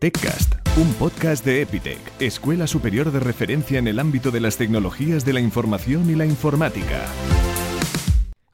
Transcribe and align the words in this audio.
TechCast, 0.00 0.54
un 0.78 0.94
podcast 0.94 1.44
de 1.44 1.60
Epitech, 1.60 2.00
Escuela 2.20 2.66
Superior 2.66 3.12
de 3.12 3.20
Referencia 3.20 3.78
en 3.78 3.86
el 3.86 3.98
ámbito 3.98 4.30
de 4.30 4.40
las 4.40 4.56
tecnologías 4.56 5.26
de 5.26 5.34
la 5.34 5.40
información 5.40 6.08
y 6.08 6.14
la 6.14 6.24
informática. 6.24 7.04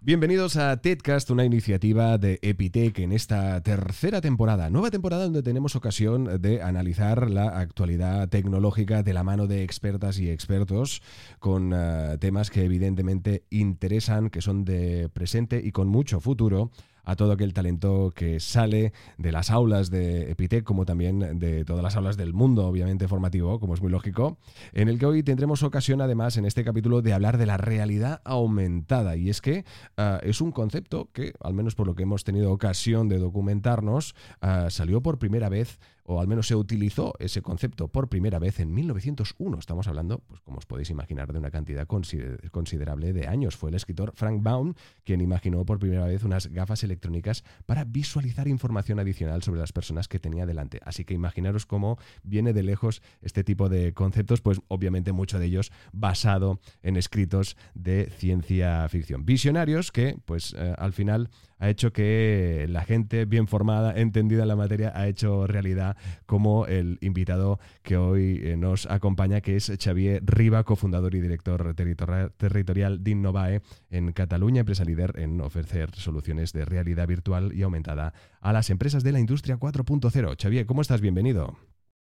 Bienvenidos 0.01 0.56
a 0.56 0.77
TEDcast, 0.77 1.30
una 1.30 1.45
iniciativa 1.45 2.19
de 2.19 2.40
Epitech 2.43 2.98
en 2.98 3.12
esta 3.12 3.61
tercera 3.61 4.21
temporada, 4.21 4.71
nueva 4.71 4.90
temporada 4.90 5.22
donde 5.22 5.45
tenemos 5.45 5.77
ocasión 5.77 6.40
de 6.40 6.62
analizar 6.62 7.30
la 7.30 7.60
actualidad 7.60 8.28
tecnológica 8.28 9.04
de 9.04 9.13
la 9.13 9.22
mano 9.22 9.47
de 9.47 9.63
expertas 9.63 10.19
y 10.19 10.28
expertos 10.31 11.01
con 11.38 11.72
eh, 11.72 12.19
temas 12.19 12.51
que 12.51 12.65
evidentemente 12.65 13.44
interesan, 13.51 14.31
que 14.31 14.42
son 14.42 14.65
de 14.65 15.08
presente 15.10 15.60
y 15.63 15.71
con 15.71 15.87
mucho 15.87 16.19
futuro 16.19 16.73
a 17.07 17.16
todo 17.16 17.33
aquel 17.33 17.55
talento 17.55 18.12
que 18.15 18.41
sale 18.41 18.93
de 19.16 19.33
las 19.33 19.51
aulas 19.51 19.91
de 19.91 20.30
Epitec, 20.30 20.65
como 20.65 20.84
también 20.84 21.38
de 21.38 21.65
todas 21.65 21.83
las 21.83 21.97
aulas 21.97 22.16
del 22.16 22.34
mundo, 22.34 22.66
obviamente 22.66 23.09
formativo, 23.09 23.59
como 23.59 23.74
es 23.74 23.80
muy 23.80 23.91
lógico, 23.91 24.37
en 24.73 24.88
el 24.88 24.98
que 24.98 25.06
hoy 25.06 25.23
tendremos 25.23 25.62
ocasión, 25.62 26.00
además, 26.00 26.37
en 26.37 26.45
este 26.45 26.64
capítulo, 26.64 27.00
de 27.00 27.14
hablar 27.14 27.38
de 27.38 27.47
la 27.47 27.56
realidad 27.56 28.20
aumentada. 28.24 29.16
Y 29.16 29.30
es 29.30 29.41
que 29.41 29.64
ah, 29.97 30.20
es 30.23 30.41
un 30.41 30.50
concepto 30.52 31.09
que, 31.12 31.33
al 31.41 31.55
menos 31.55 31.74
por 31.74 31.87
lo 31.87 31.95
que 31.95 32.02
hemos 32.02 32.24
tenido 32.24 32.52
ocasión 32.52 33.09
de 33.09 33.19
documentarnos, 33.19 34.14
ah, 34.41 34.66
salió 34.69 35.00
por 35.00 35.19
primera 35.19 35.48
vez 35.48 35.78
o 36.06 36.20
al 36.20 36.28
menos 36.28 36.46
se 36.46 36.55
utilizó 36.55 37.15
ese 37.19 37.42
concepto 37.42 37.88
por 37.88 38.09
primera 38.09 38.38
vez 38.38 38.60
en 38.60 38.73
1901. 38.73 39.59
Estamos 39.59 39.88
hablando, 39.88 40.20
pues 40.27 40.41
como 40.41 40.59
os 40.59 40.66
podéis 40.66 40.91
imaginar, 40.91 41.33
de 41.33 41.38
una 41.38 41.51
cantidad 41.51 41.87
considerable 41.87 43.12
de 43.12 43.27
años. 43.27 43.56
Fue 43.56 43.70
el 43.70 43.77
escritor 43.77 44.12
Frank 44.14 44.42
Baum 44.42 44.74
quien 45.05 45.20
imaginó 45.20 45.64
por 45.64 45.78
primera 45.78 46.06
vez 46.06 46.23
unas 46.24 46.47
gafas 46.48 46.84
electrónicas 46.84 47.45
para 47.66 47.84
visualizar 47.84 48.48
información 48.48 48.98
adicional 48.98 49.42
sobre 49.42 49.61
las 49.61 49.73
personas 49.73 50.09
que 50.09 50.19
tenía 50.19 50.47
delante. 50.47 50.80
Así 50.84 51.05
que 51.05 51.14
imaginaros 51.14 51.66
cómo 51.66 51.98
viene 52.23 52.52
de 52.52 52.62
lejos 52.62 53.02
este 53.20 53.45
tipo 53.45 53.69
de 53.69 53.92
conceptos, 53.92 54.41
pues 54.41 54.61
obviamente 54.69 55.12
mucho 55.12 55.38
de 55.38 55.47
ellos 55.47 55.73
basado 55.92 56.61
en 56.83 56.97
escritos 56.97 57.56
de 57.75 58.11
ciencia 58.17 58.89
ficción. 58.89 59.25
Visionarios 59.25 59.92
que, 59.92 60.17
pues 60.25 60.55
eh, 60.56 60.75
al 60.78 60.92
final 60.92 61.30
ha 61.58 61.70
hecho 61.70 61.92
que 61.92 62.67
la 62.69 62.84
gente 62.84 63.25
bien 63.25 63.48
formada, 63.48 63.98
entendida 63.98 64.42
en 64.42 64.48
la 64.48 64.56
materia, 64.56 64.92
ha 64.95 65.08
hecho 65.08 65.47
realidad 65.47 65.95
como 66.27 66.66
el 66.66 66.98
invitado 67.00 67.58
que 67.83 67.97
hoy 67.97 68.41
eh, 68.42 68.56
nos 68.56 68.86
acompaña, 68.86 69.41
que 69.41 69.56
es 69.56 69.72
Xavier 69.83 70.22
Riva, 70.25 70.64
cofundador 70.64 71.14
y 71.14 71.20
director 71.20 71.75
territorial 71.75 73.02
d'Innovae 73.02 73.62
en 73.91 74.12
Cataluña, 74.12 74.61
empresa 74.61 74.84
líder 74.84 75.19
en 75.19 75.41
ofrecer 75.41 75.94
soluciones 75.94 76.52
de 76.52 76.64
realidad 76.64 77.06
virtual 77.06 77.52
y 77.55 77.62
aumentada 77.62 78.14
a 78.41 78.52
las 78.52 78.70
empresas 78.70 79.02
de 79.02 79.12
la 79.12 79.20
industria 79.20 79.58
4.0. 79.58 80.36
Xavier, 80.41 80.67
¿cómo 80.67 80.83
estás? 80.83 81.00
Bienvenido. 81.00 81.56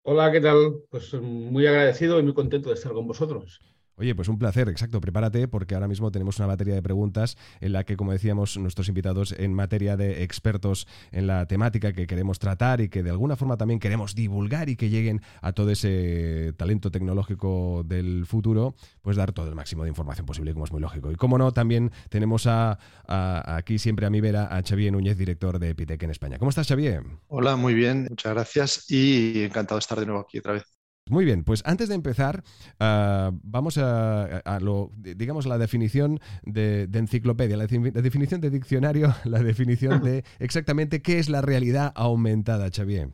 Hola, 0.03 0.31
¿qué 0.31 0.41
tal? 0.41 0.81
Pues 0.89 1.13
muy 1.13 1.67
agradecido 1.67 2.19
y 2.19 2.23
muy 2.23 2.33
contento 2.33 2.69
de 2.69 2.75
estar 2.75 2.91
con 2.91 3.07
vosotros. 3.07 3.61
Oye, 4.01 4.15
pues 4.15 4.29
un 4.29 4.39
placer, 4.39 4.67
exacto. 4.67 4.99
Prepárate 4.99 5.47
porque 5.47 5.75
ahora 5.75 5.87
mismo 5.87 6.11
tenemos 6.11 6.39
una 6.39 6.47
batería 6.47 6.73
de 6.73 6.81
preguntas 6.81 7.37
en 7.59 7.71
la 7.71 7.83
que, 7.83 7.95
como 7.95 8.11
decíamos, 8.11 8.57
nuestros 8.57 8.89
invitados 8.89 9.31
en 9.37 9.53
materia 9.53 9.95
de 9.95 10.23
expertos 10.23 10.87
en 11.11 11.27
la 11.27 11.45
temática 11.45 11.93
que 11.93 12.07
queremos 12.07 12.39
tratar 12.39 12.81
y 12.81 12.89
que 12.89 13.03
de 13.03 13.11
alguna 13.11 13.35
forma 13.35 13.57
también 13.57 13.79
queremos 13.79 14.15
divulgar 14.15 14.69
y 14.69 14.75
que 14.75 14.89
lleguen 14.89 15.21
a 15.43 15.51
todo 15.53 15.69
ese 15.69 16.51
talento 16.57 16.89
tecnológico 16.89 17.83
del 17.85 18.25
futuro, 18.25 18.73
pues 19.03 19.17
dar 19.17 19.33
todo 19.33 19.49
el 19.49 19.53
máximo 19.53 19.83
de 19.83 19.89
información 19.89 20.25
posible, 20.25 20.53
como 20.53 20.65
es 20.65 20.71
muy 20.71 20.81
lógico. 20.81 21.11
Y 21.11 21.15
como 21.15 21.37
no, 21.37 21.51
también 21.51 21.91
tenemos 22.09 22.47
a, 22.47 22.79
aquí 23.05 23.77
siempre 23.77 24.07
a 24.07 24.09
mi 24.09 24.19
vera 24.19 24.47
a 24.47 24.63
Xavier 24.63 24.91
Núñez, 24.91 25.15
director 25.15 25.59
de 25.59 25.69
Epitec 25.69 26.01
en 26.01 26.09
España. 26.09 26.39
¿Cómo 26.39 26.49
estás, 26.49 26.67
Xavier? 26.67 27.03
Hola, 27.27 27.55
muy 27.55 27.75
bien, 27.75 28.07
muchas 28.09 28.33
gracias 28.33 28.85
y 28.89 29.43
encantado 29.43 29.77
de 29.77 29.81
estar 29.81 29.99
de 29.99 30.07
nuevo 30.07 30.21
aquí 30.21 30.39
otra 30.39 30.53
vez. 30.53 30.80
Muy 31.11 31.25
bien, 31.25 31.43
pues 31.43 31.61
antes 31.65 31.89
de 31.89 31.95
empezar, 31.95 32.41
ah, 32.79 33.31
vamos 33.43 33.77
a, 33.77 34.59
lo, 34.61 34.91
digamos, 34.95 35.45
la 35.45 35.57
definición 35.57 36.21
de, 36.43 36.87
enciclopedia, 36.93 37.57
la, 37.57 37.67
definición 37.67 38.39
de 38.39 38.49
diccionario, 38.49 39.13
la 39.25 39.43
definición 39.43 40.01
de 40.01 40.23
exactamente 40.39 41.01
qué 41.01 41.19
es 41.19 41.27
la 41.27 41.41
realidad 41.41 41.91
aumentada, 41.95 42.69
Xavier. 42.73 43.09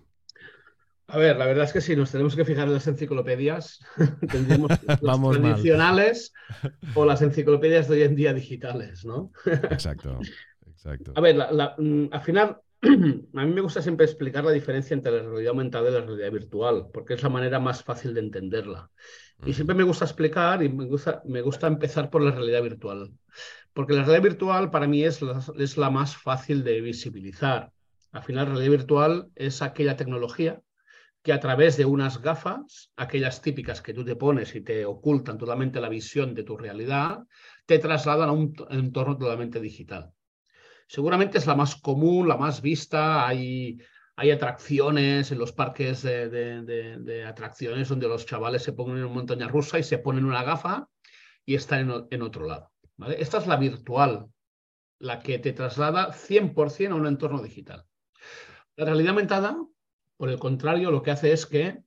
A 1.07 1.17
ver, 1.17 1.37
la 1.37 1.47
verdad 1.47 1.63
es 1.63 1.73
que 1.73 1.81
si 1.81 1.95
nos 1.95 2.11
tenemos 2.11 2.35
que 2.35 2.45
fijar 2.45 2.67
en 2.67 2.75
las 2.75 2.87
enciclopedias, 2.87 3.79
tendríamos 4.31 4.69
las 5.01 5.19
tradicionales 5.19 6.33
o 6.93 7.03
las 7.03 7.23
enciclopedias 7.23 7.87
de 7.87 7.95
hoy 7.95 8.03
en 8.03 8.15
día 8.15 8.31
digitales, 8.31 9.05
¿no? 9.05 9.31
exacto, 9.71 10.19
exacto. 10.67 11.13
A 11.15 11.21
ver, 11.21 11.35
mm, 11.79 12.09
al 12.11 12.21
final 12.21 12.57
a 13.35 13.45
mí 13.45 13.53
me 13.53 13.61
gusta 13.61 13.81
siempre 13.81 14.05
explicar 14.05 14.43
la 14.43 14.51
diferencia 14.51 14.93
entre 14.93 15.11
la 15.11 15.23
realidad 15.23 15.49
aumentada 15.49 15.89
y 15.89 15.93
la 15.93 16.01
realidad 16.01 16.31
virtual, 16.31 16.87
porque 16.93 17.15
es 17.15 17.23
la 17.23 17.29
manera 17.29 17.59
más 17.59 17.83
fácil 17.83 18.13
de 18.13 18.21
entenderla. 18.21 18.89
Y 19.45 19.53
siempre 19.53 19.75
me 19.75 19.83
gusta 19.83 20.05
explicar 20.05 20.63
y 20.63 20.69
me 20.69 20.85
gusta, 20.85 21.67
empezar 21.67 22.09
por 22.09 22.21
la 22.21 22.31
realidad 22.31 22.63
virtual, 22.63 23.11
porque 23.73 23.93
la 23.93 24.03
realidad 24.03 24.23
virtual 24.23 24.71
para 24.71 24.87
mí 24.87 25.03
es 25.03 25.21
la, 25.21 25.43
es 25.57 25.77
la 25.77 25.89
más 25.89 26.15
fácil 26.17 26.63
de 26.63 26.81
visibilizar. 26.81 27.71
Al 28.11 28.23
final, 28.23 28.45
la 28.45 28.55
realidad 28.55 28.77
virtual 28.77 29.31
es 29.35 29.61
aquella 29.61 29.95
tecnología 29.95 30.61
que 31.21 31.33
a 31.33 31.39
través 31.39 31.75
de 31.77 31.85
unas 31.85 32.21
gafas, 32.21 32.91
aquellas 32.95 33.41
típicas 33.41 33.81
que 33.81 33.93
tú 33.93 34.05
te 34.05 34.15
pones 34.15 34.55
y 34.55 34.61
te 34.61 34.85
ocultan 34.85 35.37
totalmente 35.37 35.81
la 35.81 35.89
visión 35.89 36.33
de 36.33 36.43
tu 36.43 36.57
realidad, 36.57 37.19
te 37.65 37.79
trasladan 37.79 38.29
a 38.29 38.31
un 38.31 38.55
entorno 38.69 39.17
totalmente 39.17 39.59
digital 39.59 40.13
seguramente 40.87 41.37
es 41.37 41.45
la 41.45 41.55
más 41.55 41.75
común, 41.75 42.27
la 42.27 42.37
más 42.37 42.61
vista. 42.61 43.27
Hay, 43.27 43.79
atracciones 44.15 45.31
en 45.31 45.37
los 45.37 45.51
parques 45.51 46.01
de, 46.01 47.25
atracciones 47.27 47.89
donde 47.89 48.07
los 48.07 48.25
chavales 48.25 48.63
se 48.63 48.73
ponen 48.73 48.97
en 48.97 49.03
una 49.03 49.13
montaña 49.13 49.47
rusa 49.47 49.77
y 49.77 49.83
se 49.83 49.99
ponen 49.99 50.25
una 50.25 50.43
gafa 50.43 50.89
y 51.45 51.53
están 51.53 52.07
en, 52.09 52.21
otro 52.23 52.47
lado. 52.47 52.71
Esta 53.17 53.37
es 53.37 53.45
la 53.45 53.57
virtual, 53.57 54.27
la 54.97 55.19
que 55.19 55.37
te 55.37 55.53
traslada 55.53 56.11
100% 56.13 56.91
a 56.91 56.95
un 56.95 57.05
entorno 57.05 57.43
digital. 57.43 57.85
La 58.75 58.85
realidad 58.85 59.09
aumentada, 59.09 59.55
por 60.17 60.29
el 60.29 60.39
contrario, 60.39 60.89
lo 60.89 61.03
que 61.03 61.11
hace 61.11 61.31
es 61.31 61.45
que 61.45 61.83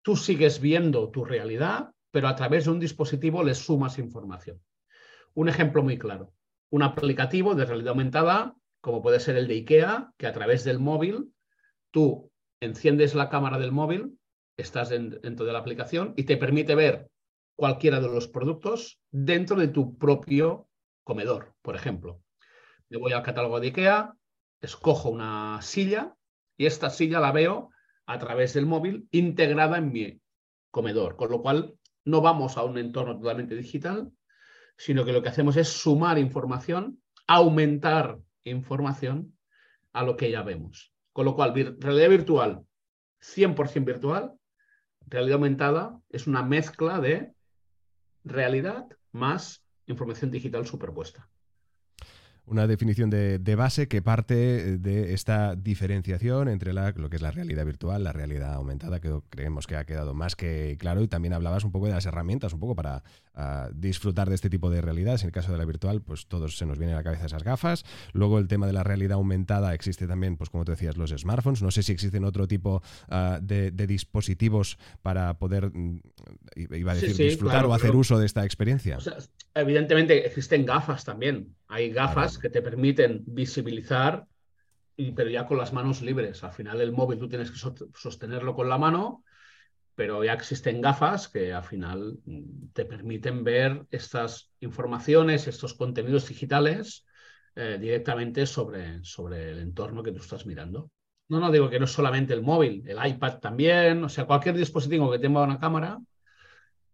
tú 0.00 0.16
sigues 0.16 0.58
viendo 0.58 1.10
tu 1.10 1.24
realidad, 1.24 1.90
pero 2.10 2.28
a 2.28 2.34
través 2.34 2.64
de 2.64 2.70
un 2.70 2.80
dispositivo 2.80 3.44
le 3.44 3.54
sumas 3.54 3.98
información. 3.98 4.58
Un 5.34 5.50
ejemplo 5.50 5.82
muy 5.82 5.98
claro 5.98 6.32
un 6.72 6.82
aplicativo 6.82 7.54
de 7.54 7.66
realidad 7.66 7.90
aumentada, 7.90 8.56
como 8.80 9.02
puede 9.02 9.20
ser 9.20 9.36
el 9.36 9.46
de 9.46 9.54
IKEA, 9.56 10.10
que 10.16 10.26
a 10.26 10.32
través 10.32 10.64
del 10.64 10.78
móvil 10.78 11.34
tú 11.90 12.32
enciendes 12.60 13.14
la 13.14 13.28
cámara 13.28 13.58
del 13.58 13.72
móvil, 13.72 14.18
estás 14.56 14.88
dentro 14.88 15.44
de 15.44 15.52
la 15.52 15.58
aplicación 15.58 16.14
y 16.16 16.24
te 16.24 16.38
permite 16.38 16.74
ver 16.74 17.10
cualquiera 17.56 18.00
de 18.00 18.08
los 18.08 18.26
productos 18.26 18.98
dentro 19.10 19.56
de 19.56 19.68
tu 19.68 19.98
propio 19.98 20.66
comedor, 21.04 21.52
por 21.60 21.76
ejemplo. 21.76 22.22
Me 22.88 22.96
voy 22.96 23.12
al 23.12 23.22
catálogo 23.22 23.60
de 23.60 23.66
IKEA, 23.66 24.14
escojo 24.62 25.10
una 25.10 25.60
silla 25.60 26.14
y 26.56 26.64
esta 26.64 26.88
silla 26.88 27.20
la 27.20 27.32
veo 27.32 27.68
a 28.06 28.18
través 28.18 28.54
del 28.54 28.64
móvil 28.64 29.06
integrada 29.10 29.76
en 29.76 29.92
mi 29.92 30.20
comedor, 30.70 31.16
con 31.16 31.30
lo 31.30 31.42
cual 31.42 31.74
no 32.06 32.22
vamos 32.22 32.56
a 32.56 32.64
un 32.64 32.78
entorno 32.78 33.18
totalmente 33.18 33.56
digital, 33.56 34.10
sino 34.84 35.04
que 35.04 35.12
lo 35.12 35.22
que 35.22 35.28
hacemos 35.28 35.56
es 35.56 35.68
sumar 35.68 36.18
información, 36.18 37.00
aumentar 37.28 38.18
información 38.42 39.38
a 39.92 40.02
lo 40.02 40.16
que 40.16 40.28
ya 40.28 40.42
vemos. 40.42 40.92
Con 41.12 41.24
lo 41.24 41.36
cual, 41.36 41.54
realidad 41.78 42.08
virtual, 42.08 42.66
100% 43.20 43.84
virtual, 43.84 44.32
realidad 45.06 45.34
aumentada 45.34 46.00
es 46.10 46.26
una 46.26 46.42
mezcla 46.42 46.98
de 46.98 47.32
realidad 48.24 48.88
más 49.12 49.64
información 49.86 50.32
digital 50.32 50.66
superpuesta 50.66 51.28
una 52.46 52.66
definición 52.66 53.08
de, 53.08 53.54
base 53.54 53.86
que 53.86 54.02
parte 54.02 54.78
de 54.78 55.14
esta 55.14 55.54
diferenciación 55.54 56.48
entre 56.48 56.72
la, 56.72 56.92
lo 56.96 57.08
que 57.08 57.16
es 57.16 57.22
la 57.22 57.30
realidad 57.30 57.64
virtual, 57.64 58.02
la 58.02 58.12
realidad 58.12 58.54
aumentada, 58.54 59.00
que 59.00 59.20
creemos 59.30 59.66
que 59.66 59.76
ha 59.76 59.84
quedado 59.84 60.12
más 60.12 60.34
que 60.34 60.76
claro. 60.78 61.02
Y 61.02 61.08
también 61.08 61.34
hablabas 61.34 61.64
un 61.64 61.70
poco 61.70 61.86
de 61.86 61.92
las 61.92 62.04
herramientas, 62.04 62.52
un 62.52 62.60
poco 62.60 62.74
para 62.74 63.04
ah, 63.34 63.70
disfrutar 63.74 64.28
de 64.28 64.34
este 64.34 64.50
tipo 64.50 64.70
de 64.70 64.80
realidades. 64.80 65.22
En 65.22 65.28
el 65.28 65.32
caso 65.32 65.52
de 65.52 65.58
la 65.58 65.64
virtual, 65.64 66.02
pues 66.02 66.26
todos 66.26 66.58
se 66.58 66.66
nos 66.66 66.78
vienen 66.78 66.94
a 66.94 66.98
la 66.98 67.04
cabeza 67.04 67.26
esas 67.26 67.44
gafas. 67.44 67.84
Luego 68.12 68.38
el 68.38 68.48
tema 68.48 68.66
de 68.66 68.72
la 68.72 68.82
realidad 68.82 69.14
aumentada 69.14 69.72
existe 69.74 70.06
también, 70.08 70.36
pues 70.36 70.50
como 70.50 70.64
te 70.64 70.72
decías, 70.72 70.96
los 70.96 71.10
smartphones. 71.10 71.62
No 71.62 71.70
sé 71.70 71.82
si 71.82 71.92
existen 71.92 72.24
otro 72.24 72.48
tipo 72.48 72.82
ah, 73.08 73.38
de, 73.40 73.70
dispositivos 73.70 74.78
para 75.02 75.38
poder, 75.38 75.70
mm, 75.72 76.00
iba 76.56 76.92
a 76.92 76.94
decir, 76.94 77.16
disfrutar 77.16 77.66
o 77.66 77.74
hacer 77.74 77.94
uso 77.94 78.18
de 78.18 78.26
esta 78.26 78.44
experiencia. 78.44 78.98
evidentemente 79.54 80.26
existen 80.26 80.66
gafas 80.66 81.04
también. 81.04 81.54
Hay 81.72 81.90
gafas 81.90 82.36
que 82.36 82.50
te 82.50 82.60
permiten 82.60 83.22
visibilizar, 83.24 84.26
y, 84.94 85.12
pero 85.12 85.30
ya 85.30 85.46
con 85.46 85.56
las 85.56 85.72
manos 85.72 86.02
libres. 86.02 86.44
Al 86.44 86.52
final 86.52 86.82
el 86.82 86.92
móvil 86.92 87.18
tú 87.18 87.30
tienes 87.30 87.50
que 87.50 87.56
sostenerlo 87.94 88.54
con 88.54 88.68
la 88.68 88.76
mano, 88.76 89.24
pero 89.94 90.22
ya 90.22 90.34
existen 90.34 90.82
gafas 90.82 91.28
que 91.28 91.54
al 91.54 91.64
final 91.64 92.18
mm, 92.26 92.72
te 92.74 92.84
permiten 92.84 93.42
ver 93.42 93.86
estas 93.90 94.52
informaciones, 94.60 95.48
estos 95.48 95.72
contenidos 95.72 96.28
digitales 96.28 97.06
eh, 97.56 97.78
directamente 97.80 98.44
sobre, 98.44 99.02
sobre 99.02 99.52
el 99.52 99.60
entorno 99.60 100.02
que 100.02 100.12
tú 100.12 100.18
estás 100.18 100.44
mirando. 100.44 100.90
No, 101.28 101.40
no 101.40 101.50
digo 101.50 101.70
que 101.70 101.78
no 101.78 101.86
es 101.86 101.92
solamente 101.92 102.34
el 102.34 102.42
móvil, 102.42 102.84
el 102.86 102.98
iPad 103.02 103.38
también, 103.38 104.04
o 104.04 104.10
sea, 104.10 104.26
cualquier 104.26 104.58
dispositivo 104.58 105.10
que 105.10 105.18
tenga 105.18 105.42
una 105.42 105.58
cámara 105.58 105.98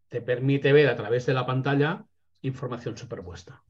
te 0.06 0.20
permite 0.20 0.72
ver 0.72 0.88
a 0.88 0.94
través 0.94 1.26
de 1.26 1.34
la 1.34 1.44
pantalla 1.44 2.04
información 2.42 2.96
superpuesta. 2.96 3.60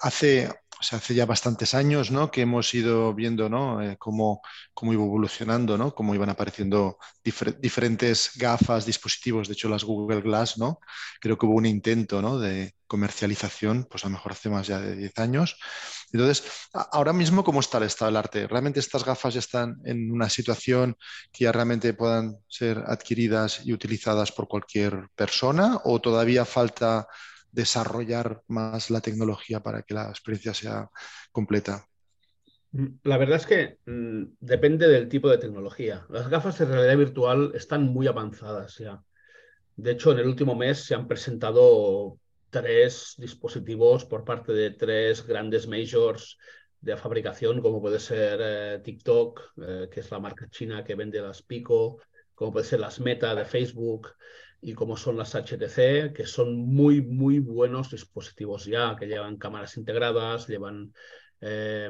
Hace, 0.00 0.50
hace 0.90 1.14
ya 1.14 1.26
bastantes 1.26 1.74
años 1.74 2.10
¿no? 2.10 2.30
que 2.30 2.42
hemos 2.42 2.72
ido 2.74 3.14
viendo 3.14 3.48
¿no? 3.48 3.82
Eh, 3.82 3.96
cómo, 3.98 4.40
cómo, 4.72 4.92
iba 4.92 5.04
evolucionando, 5.04 5.76
¿no? 5.76 5.94
cómo 5.94 6.14
iban 6.14 6.30
apareciendo 6.30 6.98
diferentes 7.22 8.32
gafas, 8.36 8.86
dispositivos. 8.86 9.48
De 9.48 9.54
hecho, 9.54 9.68
las 9.68 9.84
Google 9.84 10.22
Glass, 10.22 10.58
¿no? 10.58 10.80
creo 11.20 11.36
que 11.36 11.46
hubo 11.46 11.56
un 11.56 11.66
intento 11.66 12.22
¿no? 12.22 12.38
de 12.38 12.74
comercialización, 12.86 13.86
pues 13.88 14.04
a 14.04 14.08
lo 14.08 14.12
mejor 14.12 14.32
hace 14.32 14.48
más 14.48 14.66
ya 14.66 14.80
de 14.80 14.96
10 14.96 15.18
años. 15.18 15.56
Entonces, 16.12 16.44
ahora 16.72 17.12
mismo, 17.12 17.44
¿cómo 17.44 17.60
está 17.60 17.78
el 17.78 17.84
estado 17.84 18.10
del 18.10 18.16
arte? 18.16 18.46
¿Realmente 18.46 18.80
estas 18.80 19.04
gafas 19.04 19.34
ya 19.34 19.40
están 19.40 19.76
en 19.84 20.10
una 20.10 20.30
situación 20.30 20.96
que 21.30 21.44
ya 21.44 21.52
realmente 21.52 21.92
puedan 21.92 22.38
ser 22.48 22.82
adquiridas 22.86 23.60
y 23.64 23.72
utilizadas 23.72 24.32
por 24.32 24.48
cualquier 24.48 25.08
persona 25.14 25.78
o 25.84 26.00
todavía 26.00 26.46
falta 26.46 27.06
desarrollar 27.52 28.42
más 28.48 28.90
la 28.90 29.00
tecnología 29.00 29.60
para 29.60 29.82
que 29.82 29.94
la 29.94 30.08
experiencia 30.08 30.54
sea 30.54 30.88
completa? 31.32 31.86
La 33.02 33.16
verdad 33.16 33.36
es 33.36 33.46
que 33.46 33.78
mm, 33.86 34.34
depende 34.40 34.88
del 34.88 35.08
tipo 35.08 35.28
de 35.28 35.38
tecnología. 35.38 36.06
Las 36.10 36.28
gafas 36.28 36.58
de 36.58 36.66
realidad 36.66 36.96
virtual 36.96 37.52
están 37.54 37.84
muy 37.84 38.06
avanzadas 38.06 38.76
ya. 38.78 39.02
De 39.76 39.92
hecho, 39.92 40.12
en 40.12 40.18
el 40.18 40.26
último 40.26 40.54
mes 40.54 40.84
se 40.84 40.94
han 40.94 41.08
presentado 41.08 42.18
tres 42.50 43.14
dispositivos 43.16 44.04
por 44.04 44.24
parte 44.24 44.52
de 44.52 44.70
tres 44.70 45.26
grandes 45.26 45.66
majors 45.66 46.38
de 46.80 46.96
fabricación, 46.96 47.60
como 47.60 47.80
puede 47.80 47.98
ser 47.98 48.40
eh, 48.42 48.80
TikTok, 48.82 49.52
eh, 49.62 49.88
que 49.90 50.00
es 50.00 50.10
la 50.10 50.20
marca 50.20 50.48
china 50.50 50.84
que 50.84 50.94
vende 50.94 51.20
las 51.20 51.42
Pico, 51.42 52.00
como 52.34 52.52
puede 52.52 52.66
ser 52.66 52.80
las 52.80 53.00
Meta 53.00 53.34
de 53.34 53.44
Facebook, 53.44 54.08
y 54.60 54.74
como 54.74 54.96
son 54.96 55.16
las 55.16 55.34
HTC, 55.34 56.12
que 56.12 56.26
son 56.26 56.56
muy, 56.56 57.00
muy 57.00 57.38
buenos 57.38 57.90
dispositivos 57.90 58.64
ya, 58.64 58.96
que 58.96 59.06
llevan 59.06 59.36
cámaras 59.36 59.76
integradas, 59.76 60.48
llevan 60.48 60.92
eh, 61.40 61.88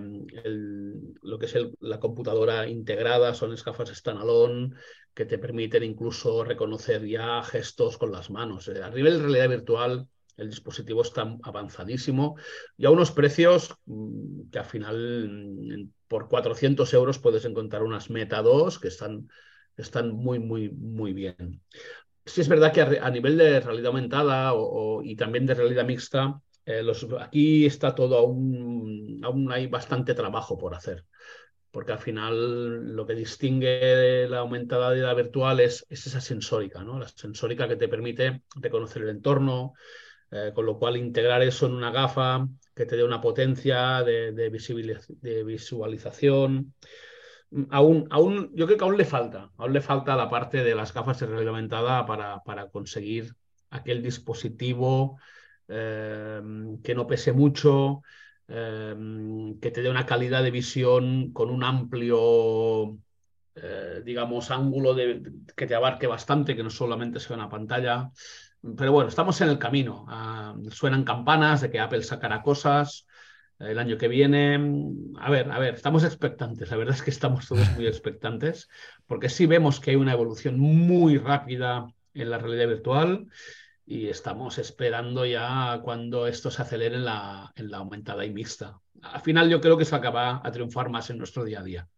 lo 1.22 1.38
que 1.38 1.46
es 1.46 1.54
la 1.80 1.98
computadora 1.98 2.68
integrada, 2.68 3.34
son 3.34 3.52
escafas 3.52 3.88
standalone 3.90 4.70
que 5.14 5.24
te 5.24 5.38
permiten 5.38 5.82
incluso 5.82 6.44
reconocer 6.44 7.06
ya 7.06 7.42
gestos 7.42 7.98
con 7.98 8.12
las 8.12 8.30
manos. 8.30 8.68
Eh, 8.68 8.82
a 8.82 8.90
nivel 8.90 9.14
de 9.14 9.22
realidad 9.22 9.48
virtual, 9.48 10.08
el 10.36 10.50
dispositivo 10.50 11.02
está 11.02 11.36
avanzadísimo 11.42 12.36
y 12.76 12.86
a 12.86 12.90
unos 12.90 13.10
precios 13.10 13.74
mm, 13.86 14.50
que 14.50 14.58
al 14.58 14.64
final 14.66 15.28
mm, 15.28 15.90
por 16.06 16.28
400 16.28 16.92
euros 16.94 17.18
puedes 17.18 17.44
encontrar 17.44 17.82
unas 17.82 18.10
Meta 18.10 18.42
2 18.42 18.78
que 18.78 18.88
están, 18.88 19.28
están 19.76 20.12
muy, 20.12 20.38
muy, 20.38 20.70
muy 20.70 21.12
bien 21.12 21.62
sí 22.28 22.40
es 22.42 22.48
verdad 22.48 22.72
que 22.72 22.82
a, 22.82 23.10
nivel 23.10 23.36
de 23.36 23.60
realidad 23.60 23.88
aumentada 23.88 24.52
y 25.02 25.16
también 25.16 25.46
de 25.46 25.54
realidad 25.54 25.84
mixta, 25.84 26.40
eh, 26.66 26.82
aquí 27.20 27.66
está 27.66 27.94
todo 27.94 28.18
aún, 28.18 29.20
aún 29.24 29.50
hay 29.50 29.66
bastante 29.66 30.14
trabajo 30.14 30.58
por 30.58 30.74
hacer. 30.74 31.04
Porque 31.70 31.92
al 31.92 31.98
final 31.98 32.94
lo 32.96 33.06
que 33.06 33.14
distingue 33.14 34.26
la 34.28 34.38
aumentada 34.38 34.90
de 34.90 35.00
la 35.00 35.14
virtual 35.14 35.60
es, 35.60 35.86
esa 35.90 36.20
sensórica, 36.20 36.82
¿no? 36.82 36.98
La 36.98 37.08
sensórica 37.08 37.68
que 37.68 37.76
te 37.76 37.88
permite 37.88 38.42
reconocer 38.56 39.02
el 39.02 39.10
entorno, 39.10 39.74
eh, 40.30 40.52
con 40.54 40.66
lo 40.66 40.78
cual 40.78 40.96
integrar 40.96 41.42
eso 41.42 41.66
en 41.66 41.72
una 41.72 41.90
gafa 41.90 42.46
que 42.74 42.86
te 42.86 42.96
dé 42.96 43.04
una 43.04 43.20
potencia 43.20 44.02
de, 44.02 44.32
de 44.32 45.44
visualización, 45.44 46.74
aún, 47.70 48.06
aún, 48.10 48.50
yo 48.54 48.66
creo 48.66 48.78
que 48.78 48.84
aún 48.84 48.96
le 48.96 49.04
falta, 49.04 49.50
aún 49.56 49.72
le 49.72 49.80
falta 49.80 50.16
la 50.16 50.28
parte 50.28 50.62
de 50.62 50.74
las 50.74 50.92
gafas 50.92 51.20
de 51.20 51.26
realidad 51.26 51.54
aumentada 51.54 52.06
para, 52.06 52.42
para 52.42 52.68
conseguir 52.68 53.34
aquel 53.70 54.02
dispositivo 54.02 55.18
eh, 55.68 56.40
que 56.82 56.94
no 56.94 57.06
pese 57.06 57.32
mucho, 57.32 58.02
eh, 58.48 58.94
que 59.60 59.70
te 59.70 59.82
dé 59.82 59.90
una 59.90 60.06
calidad 60.06 60.42
de 60.42 60.50
visión 60.50 61.32
con 61.32 61.50
un 61.50 61.64
amplio, 61.64 62.98
eh, 63.54 64.02
digamos, 64.04 64.50
ángulo 64.50 64.94
de, 64.94 65.22
que 65.56 65.66
te 65.66 65.74
abarque 65.74 66.06
bastante, 66.06 66.56
que 66.56 66.62
no 66.62 66.70
solamente 66.70 67.20
sea 67.20 67.36
una 67.36 67.48
pantalla. 67.48 68.10
Pero 68.76 68.92
bueno, 68.92 69.08
estamos 69.08 69.40
en 69.40 69.50
el 69.50 69.58
camino. 69.58 70.06
Ah, 70.08 70.54
suenan 70.70 71.04
campanas 71.04 71.60
de 71.60 71.70
que 71.70 71.80
Apple 71.80 72.02
sacará 72.02 72.42
cosas 72.42 73.06
el 73.58 73.78
año 73.78 73.98
que 73.98 74.08
viene. 74.08 74.58
A 75.18 75.30
ver, 75.30 75.50
a 75.50 75.58
ver, 75.58 75.74
estamos 75.74 76.04
expectantes. 76.04 76.70
La 76.70 76.76
verdad 76.76 76.94
es 76.94 77.02
que 77.02 77.10
estamos 77.10 77.46
todos 77.46 77.68
muy 77.72 77.86
expectantes, 77.88 78.68
porque 79.06 79.28
sí 79.28 79.46
vemos 79.46 79.80
que 79.80 79.90
hay 79.90 79.96
una 79.96 80.12
evolución 80.12 80.58
muy 80.58 81.18
rápida 81.18 81.92
en 82.14 82.30
la 82.30 82.38
realidad 82.38 82.68
virtual 82.68 83.26
y 83.86 84.08
estamos 84.08 84.58
esperando 84.58 85.24
ya 85.24 85.80
cuando 85.82 86.26
esto 86.26 86.50
se 86.50 86.62
acelere 86.62 86.96
en 86.96 87.04
la, 87.04 87.52
en 87.56 87.70
la 87.70 87.78
aumentada 87.78 88.24
y 88.24 88.30
mixta. 88.30 88.78
Al 89.02 89.22
final 89.22 89.48
yo 89.48 89.60
creo 89.60 89.78
que 89.78 89.84
se 89.84 89.96
acaba 89.96 90.40
a 90.44 90.50
triunfar 90.52 90.90
más 90.90 91.08
en 91.10 91.18
nuestro 91.18 91.44
día 91.44 91.60
a 91.60 91.62
día. 91.62 91.88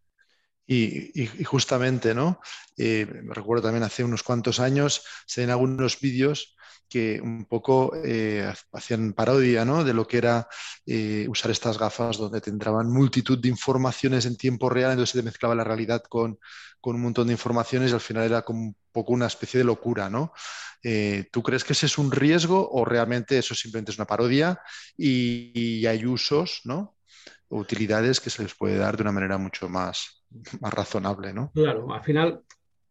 Y, 0.65 1.25
justamente, 1.43 2.15
¿no? 2.15 2.39
Eh, 2.77 3.05
me 3.05 3.33
recuerdo 3.33 3.63
también 3.63 3.83
hace 3.83 4.05
unos 4.05 4.23
cuantos 4.23 4.61
años, 4.61 5.03
se 5.25 5.41
ven 5.41 5.49
algunos 5.49 5.99
vídeos 5.99 6.55
que 6.91 7.21
un 7.21 7.45
poco 7.45 7.93
eh, 8.03 8.53
hacían 8.73 9.13
parodia 9.13 9.63
¿no? 9.63 9.85
de 9.85 9.93
lo 9.93 10.05
que 10.05 10.17
era 10.17 10.49
eh, 10.85 11.25
usar 11.29 11.49
estas 11.49 11.79
gafas 11.79 12.17
donde 12.17 12.41
tendrían 12.41 12.91
multitud 12.91 13.39
de 13.39 13.47
informaciones 13.47 14.25
en 14.25 14.35
tiempo 14.35 14.69
real, 14.69 14.91
entonces 14.91 15.17
se 15.17 15.23
mezclaba 15.23 15.55
la 15.55 15.63
realidad 15.63 16.03
con, 16.03 16.37
con, 16.81 16.97
un 16.97 17.01
montón 17.03 17.27
de 17.27 17.33
informaciones 17.33 17.91
y 17.91 17.93
al 17.93 18.01
final 18.01 18.25
era 18.25 18.41
como 18.41 18.59
un 18.59 18.75
poco 18.91 19.13
una 19.13 19.27
especie 19.27 19.59
de 19.59 19.63
locura. 19.63 20.09
¿no? 20.09 20.33
Eh, 20.83 21.29
¿Tú 21.31 21.41
crees 21.41 21.63
que 21.63 21.71
ese 21.71 21.85
es 21.85 21.97
un 21.97 22.11
riesgo 22.11 22.69
o 22.69 22.83
realmente 22.83 23.37
eso 23.37 23.55
simplemente 23.55 23.91
es 23.91 23.97
una 23.97 24.05
parodia 24.05 24.59
y, 24.97 25.85
hay 25.85 26.05
usos, 26.05 26.59
¿no? 26.65 26.97
utilidades 27.47 28.19
que 28.19 28.29
se 28.29 28.43
les 28.43 28.53
puede 28.53 28.77
dar 28.77 28.97
de 28.97 29.03
una 29.03 29.13
manera 29.13 29.37
mucho 29.37 29.69
más, 29.69 30.25
más 30.59 30.73
razonable? 30.73 31.31
¿no? 31.31 31.53
Claro, 31.53 31.93
al 31.93 32.03
final, 32.03 32.43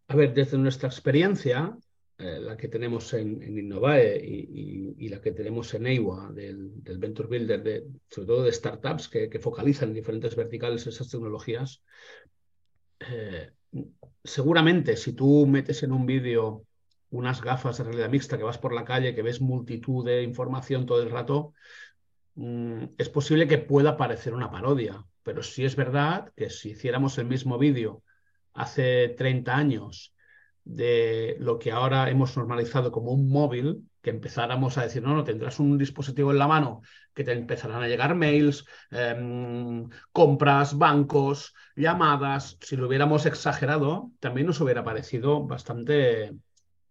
a 0.08 0.16
ver, 0.16 0.32
desde 0.32 0.56
nuestra 0.56 0.88
experiencia, 0.88 1.76
eh, 2.20 2.38
la 2.38 2.54
que 2.54 2.68
tenemos 2.68 3.14
en, 3.14 3.42
Innovae 3.42 4.20
y, 4.22 5.08
la 5.08 5.22
que 5.22 5.32
tenemos 5.32 5.72
en 5.72 5.86
EIWA, 5.86 6.30
del, 6.32 6.70
Venture 6.98 7.28
Builder, 7.28 7.62
de, 7.62 7.86
sobre 8.10 8.26
todo 8.26 8.42
de 8.42 8.52
startups 8.52 9.08
que, 9.08 9.38
focalizan 9.40 9.88
en 9.88 9.94
diferentes 9.94 10.36
verticales 10.36 10.86
esas 10.86 11.08
tecnologías, 11.08 11.82
eh, 13.00 13.52
seguramente 14.22 14.98
si 14.98 15.14
tú 15.14 15.46
metes 15.46 15.82
en 15.82 15.92
un 15.92 16.04
vídeo 16.04 16.66
unas 17.08 17.40
gafas 17.40 17.78
de 17.78 17.84
realidad 17.84 18.10
mixta 18.10 18.36
que 18.36 18.44
vas 18.44 18.58
por 18.58 18.74
la 18.74 18.84
calle, 18.84 19.14
que 19.14 19.22
ves 19.22 19.40
multitud 19.40 20.04
de 20.04 20.22
información 20.22 20.84
todo 20.84 21.02
el 21.02 21.10
rato, 21.10 21.54
mm, 22.34 22.84
es 22.98 23.08
posible 23.08 23.48
que 23.48 23.56
pueda 23.56 23.96
parecer 23.96 24.34
una 24.34 24.50
parodia, 24.50 25.06
pero 25.22 25.42
sí 25.42 25.64
es 25.64 25.74
verdad 25.74 26.32
que 26.36 26.50
si 26.50 26.72
hiciéramos 26.72 27.16
el 27.16 27.26
mismo 27.26 27.56
vídeo 27.56 28.02
hace 28.52 29.08
30 29.16 29.56
años 29.56 30.14
de 30.74 31.36
lo 31.40 31.58
que 31.58 31.72
ahora 31.72 32.08
hemos 32.10 32.36
normalizado 32.36 32.92
como 32.92 33.10
un 33.10 33.28
móvil, 33.28 33.88
que 34.02 34.10
empezáramos 34.10 34.78
a 34.78 34.82
decir, 34.82 35.02
no, 35.02 35.14
no, 35.14 35.24
tendrás 35.24 35.58
un 35.58 35.76
dispositivo 35.76 36.30
en 36.30 36.38
la 36.38 36.46
mano 36.46 36.82
que 37.12 37.24
te 37.24 37.32
empezarán 37.32 37.82
a 37.82 37.88
llegar 37.88 38.14
mails, 38.14 38.64
em, 38.90 39.88
compras, 40.12 40.78
bancos, 40.78 41.54
llamadas. 41.76 42.56
Si 42.60 42.76
lo 42.76 42.86
hubiéramos 42.86 43.26
exagerado, 43.26 44.12
también 44.20 44.46
nos 44.46 44.60
hubiera 44.60 44.84
parecido 44.84 45.44
bastante 45.44 46.32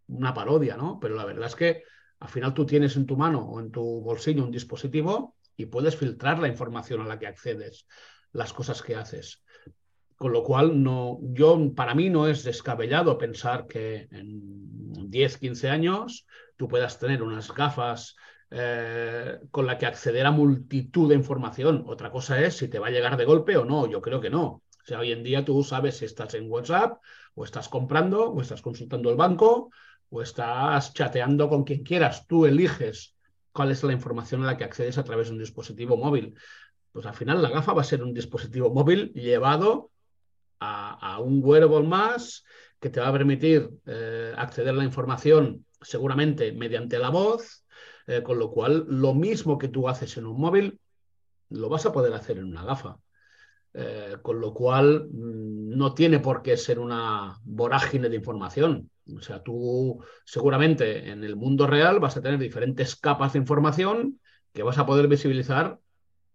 una 0.07 0.33
parodia, 0.33 0.75
¿no? 0.75 0.99
Pero 0.99 1.15
la 1.15 1.25
verdad 1.25 1.47
es 1.47 1.55
que 1.55 1.83
al 2.19 2.29
final 2.29 2.53
tú 2.53 2.65
tienes 2.65 2.95
en 2.97 3.05
tu 3.05 3.15
mano 3.15 3.39
o 3.45 3.59
en 3.59 3.71
tu 3.71 4.01
bolsillo 4.01 4.43
un 4.43 4.51
dispositivo 4.51 5.35
y 5.55 5.67
puedes 5.67 5.95
filtrar 5.95 6.39
la 6.39 6.47
información 6.49 7.01
a 7.01 7.07
la 7.07 7.17
que 7.17 7.27
accedes, 7.27 7.87
las 8.33 8.53
cosas 8.53 8.81
que 8.81 8.95
haces. 8.95 9.41
Con 10.19 10.33
lo 10.33 10.43
cual, 10.43 10.83
no, 10.83 11.17
yo, 11.21 11.73
para 11.73 11.95
mí 11.95 12.09
no 12.09 12.27
es 12.27 12.43
descabellado 12.43 13.17
pensar 13.17 13.67
que 13.67 14.09
en 14.11 15.09
10, 15.09 15.37
15 15.37 15.69
años 15.69 16.27
tú 16.57 16.67
puedas 16.67 16.99
tener 16.99 17.23
unas 17.23 17.53
gafas 17.53 18.17
eh, 18.51 19.39
con 19.49 19.65
la 19.65 19.77
que 19.77 19.85
acceder 19.85 20.25
a 20.25 20.31
multitud 20.31 21.07
de 21.07 21.15
información. 21.15 21.85
Otra 21.87 22.11
cosa 22.11 22.37
es 22.41 22.57
si 22.57 22.67
te 22.67 22.79
va 22.79 22.87
a 22.87 22.91
llegar 22.91 23.15
de 23.15 23.23
golpe 23.23 23.55
o 23.55 23.63
no. 23.63 23.87
Yo 23.87 24.01
creo 24.01 24.19
que 24.19 24.29
no. 24.29 24.43
O 24.43 24.85
sea, 24.85 24.99
hoy 24.99 25.13
en 25.13 25.23
día 25.23 25.45
tú 25.45 25.63
sabes 25.63 25.95
si 25.99 26.03
estás 26.03 26.33
en 26.33 26.51
WhatsApp 26.51 26.99
o 27.33 27.45
estás 27.45 27.69
comprando 27.69 28.29
o 28.29 28.41
estás 28.41 28.61
consultando 28.61 29.09
el 29.09 29.15
banco 29.15 29.71
o 30.09 30.21
estás 30.21 30.93
chateando 30.93 31.47
con 31.47 31.63
quien 31.63 31.83
quieras. 31.83 32.27
Tú 32.27 32.45
eliges 32.45 33.15
cuál 33.53 33.71
es 33.71 33.81
la 33.85 33.93
información 33.93 34.43
a 34.43 34.47
la 34.47 34.57
que 34.57 34.65
accedes 34.65 34.97
a 34.97 35.05
través 35.05 35.27
de 35.27 35.35
un 35.35 35.39
dispositivo 35.39 35.95
móvil. 35.95 36.35
Pues 36.91 37.05
al 37.05 37.13
final 37.13 37.41
la 37.41 37.51
gafa 37.51 37.71
va 37.71 37.83
a 37.83 37.85
ser 37.85 38.03
un 38.03 38.13
dispositivo 38.13 38.69
móvil 38.69 39.13
llevado 39.13 39.91
a, 40.59 41.19
un 41.19 41.41
wearable 41.43 41.87
más 41.87 42.43
que 42.79 42.89
te 42.89 42.99
va 42.99 43.09
a 43.09 43.13
permitir 43.13 43.69
eh, 43.85 44.33
acceder 44.37 44.69
a 44.69 44.77
la 44.77 44.83
información 44.83 45.65
seguramente 45.81 46.51
mediante 46.51 46.99
la 46.99 47.09
voz, 47.09 47.65
eh, 48.07 48.21
con 48.23 48.39
lo 48.39 48.51
cual 48.51 48.85
lo 48.87 49.13
mismo 49.13 49.57
que 49.57 49.67
tú 49.69 49.87
haces 49.87 50.17
en 50.17 50.25
un 50.25 50.39
móvil, 50.39 50.79
lo 51.49 51.69
vas 51.69 51.85
a 51.85 51.91
poder 51.93 52.13
hacer 52.13 52.37
en 52.37 52.45
una 52.45 52.63
gafa. 52.63 52.97
eh, 53.73 54.17
con 54.23 54.41
lo 54.41 54.53
cual 54.53 55.07
mm, 55.11 55.77
no 55.77 55.93
tiene 55.93 56.19
por 56.19 56.41
qué 56.41 56.57
ser 56.57 56.79
una 56.79 57.39
vorágine 57.43 58.09
de 58.09 58.15
información. 58.15 58.89
O 59.15 59.21
sea, 59.21 59.43
tú 59.43 60.03
seguramente 60.25 61.09
en 61.11 61.23
el 61.23 61.35
mundo 61.35 61.67
real 61.67 61.99
vas 61.99 62.17
a 62.17 62.21
tener 62.21 62.39
diferentes 62.39 62.95
capas 62.95 63.33
de 63.33 63.39
información 63.39 64.19
que 64.53 64.63
vas 64.63 64.77
a 64.79 64.85
poder 64.85 65.07
visibilizar 65.07 65.79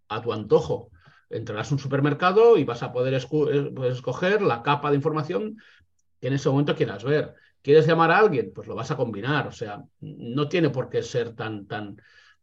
a 0.07 0.21
tu 0.21 0.33
antojo. 0.33 0.89
Entrarás 1.29 1.71
a 1.71 1.75
un 1.75 1.79
supermercado 1.79 2.57
y 2.57 2.63
vas 2.63 2.83
a 2.83 2.91
poder 2.91 3.13
eh, 3.13 3.71
pues, 3.75 3.95
escoger 3.95 4.41
la 4.41 4.61
capa 4.63 4.89
de 4.89 4.97
información 4.97 5.57
que 6.19 6.27
en 6.27 6.33
ese 6.33 6.49
momento 6.49 6.75
quieras 6.75 7.03
ver. 7.03 7.35
¿Quieres 7.61 7.87
llamar 7.87 8.11
a 8.11 8.19
alguien? 8.19 8.51
Pues 8.53 8.67
lo 8.67 8.75
vas 8.75 8.91
a 8.91 8.97
combinar. 8.97 9.47
O 9.47 9.51
sea, 9.51 9.83
no 10.01 10.47
tiene 10.47 10.69
por 10.69 10.89
qué 10.89 11.01
ser 11.01 11.35
tan, 11.35 11.65
tan, 11.65 11.97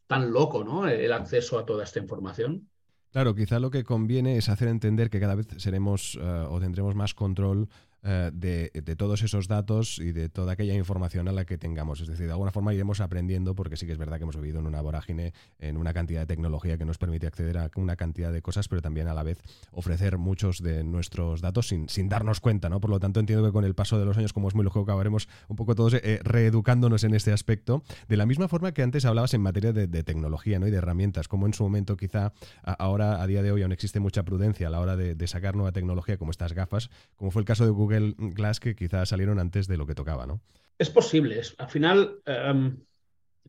tan 0.06 0.32
loco 0.32 0.64
¿no? 0.64 0.88
el 0.88 1.12
acceso 1.12 1.58
a 1.58 1.64
toda 1.64 1.84
esta 1.84 2.00
información. 2.00 2.68
Claro, 3.12 3.34
quizá 3.34 3.60
lo 3.60 3.70
que 3.70 3.84
conviene 3.84 4.38
es 4.38 4.48
hacer 4.48 4.68
entender 4.68 5.10
que 5.10 5.20
cada 5.20 5.34
vez 5.34 5.46
seremos 5.58 6.18
eh, 6.20 6.46
o 6.48 6.58
tendremos 6.60 6.94
más 6.94 7.12
control 7.12 7.68
eh, 8.04 8.30
de, 8.34 8.96
todos 8.96 9.22
esos 9.22 9.46
datos 9.46 10.00
y 10.00 10.10
de 10.10 10.28
toda 10.28 10.54
aquella 10.54 10.74
información 10.74 11.28
a 11.28 11.32
la 11.32 11.44
que 11.44 11.56
tengamos. 11.56 12.00
Es 12.00 12.08
decir, 12.08 12.26
de 12.26 12.32
alguna 12.32 12.50
forma 12.50 12.74
iremos 12.74 13.00
aprendiendo 13.00 13.54
porque 13.54 13.76
sí 13.76 13.86
que 13.86 13.92
es 13.92 13.98
verdad 13.98 14.16
que 14.16 14.24
hemos 14.24 14.36
vivido 14.36 14.58
en 14.58 14.66
una 14.66 14.80
vorágine, 14.80 15.32
en 15.60 15.76
una 15.76 15.92
cantidad 15.92 16.20
de 16.20 16.26
tecnología 16.26 16.76
que 16.76 16.84
nos 16.84 16.98
permite 16.98 17.28
acceder 17.28 17.58
a 17.58 17.70
una 17.76 17.94
cantidad 17.94 18.32
de 18.32 18.42
cosas, 18.42 18.66
pero 18.66 18.82
también 18.82 19.06
a 19.06 19.14
la 19.14 19.22
vez 19.22 19.40
ofrecer 19.70 20.18
muchos 20.18 20.60
de 20.62 20.82
nuestros 20.82 21.40
datos 21.40 21.68
sin, 21.68 21.88
sin 21.88 22.08
darnos 22.08 22.40
cuenta, 22.40 22.68
¿no? 22.68 22.80
Por 22.80 22.90
lo 22.90 22.98
tanto, 22.98 23.20
entiendo 23.20 23.46
que 23.46 23.52
con 23.52 23.64
el 23.64 23.76
paso 23.76 24.00
de 24.00 24.04
los 24.04 24.18
años, 24.18 24.32
como 24.32 24.48
es 24.48 24.56
muy 24.56 24.64
lógico, 24.64 24.82
acabaremos 24.82 25.28
un 25.46 25.54
poco 25.54 25.76
todos 25.76 25.94
eh, 25.94 26.18
reeducándonos 26.24 27.04
en 27.04 27.14
este 27.14 27.32
aspecto. 27.32 27.84
De 28.08 28.16
la 28.16 28.26
misma 28.26 28.48
forma 28.48 28.72
que 28.72 28.82
antes 28.82 29.04
hablabas 29.04 29.32
en 29.34 29.42
materia 29.42 29.72
de, 29.72 30.02
tecnología 30.02 30.58
¿no? 30.58 30.66
y 30.66 30.72
de 30.72 30.78
herramientas, 30.78 31.28
como 31.28 31.46
en 31.46 31.54
su 31.54 31.62
momento 31.62 31.96
quizá 31.96 32.32
ahora, 32.64 33.22
a 33.22 33.26
día 33.28 33.42
de 33.42 33.52
hoy, 33.52 33.62
aún 33.62 33.70
existe 33.70 34.00
mucha 34.00 34.24
prudencia 34.24 34.66
a 34.66 34.70
la 34.70 34.80
hora 34.80 34.96
de, 34.96 35.14
de 35.14 35.26
sacar 35.28 35.54
nueva 35.54 35.70
tecnología 35.70 36.16
como 36.16 36.32
estas 36.32 36.52
gafas, 36.52 36.90
como 37.14 37.30
fue 37.30 37.40
el 37.40 37.46
caso 37.46 37.64
de 37.64 37.70
Google 37.70 37.91
Glass 38.16 38.60
que 38.60 38.74
quizás 38.74 39.08
salieron 39.08 39.38
antes 39.38 39.66
de 39.66 39.76
lo 39.76 39.86
que 39.86 39.94
tocaba, 39.94 40.26
¿no? 40.26 40.40
Es 40.78 40.90
posible. 40.90 41.40
Al 41.58 41.68
final, 41.68 42.16
em, 42.26 42.76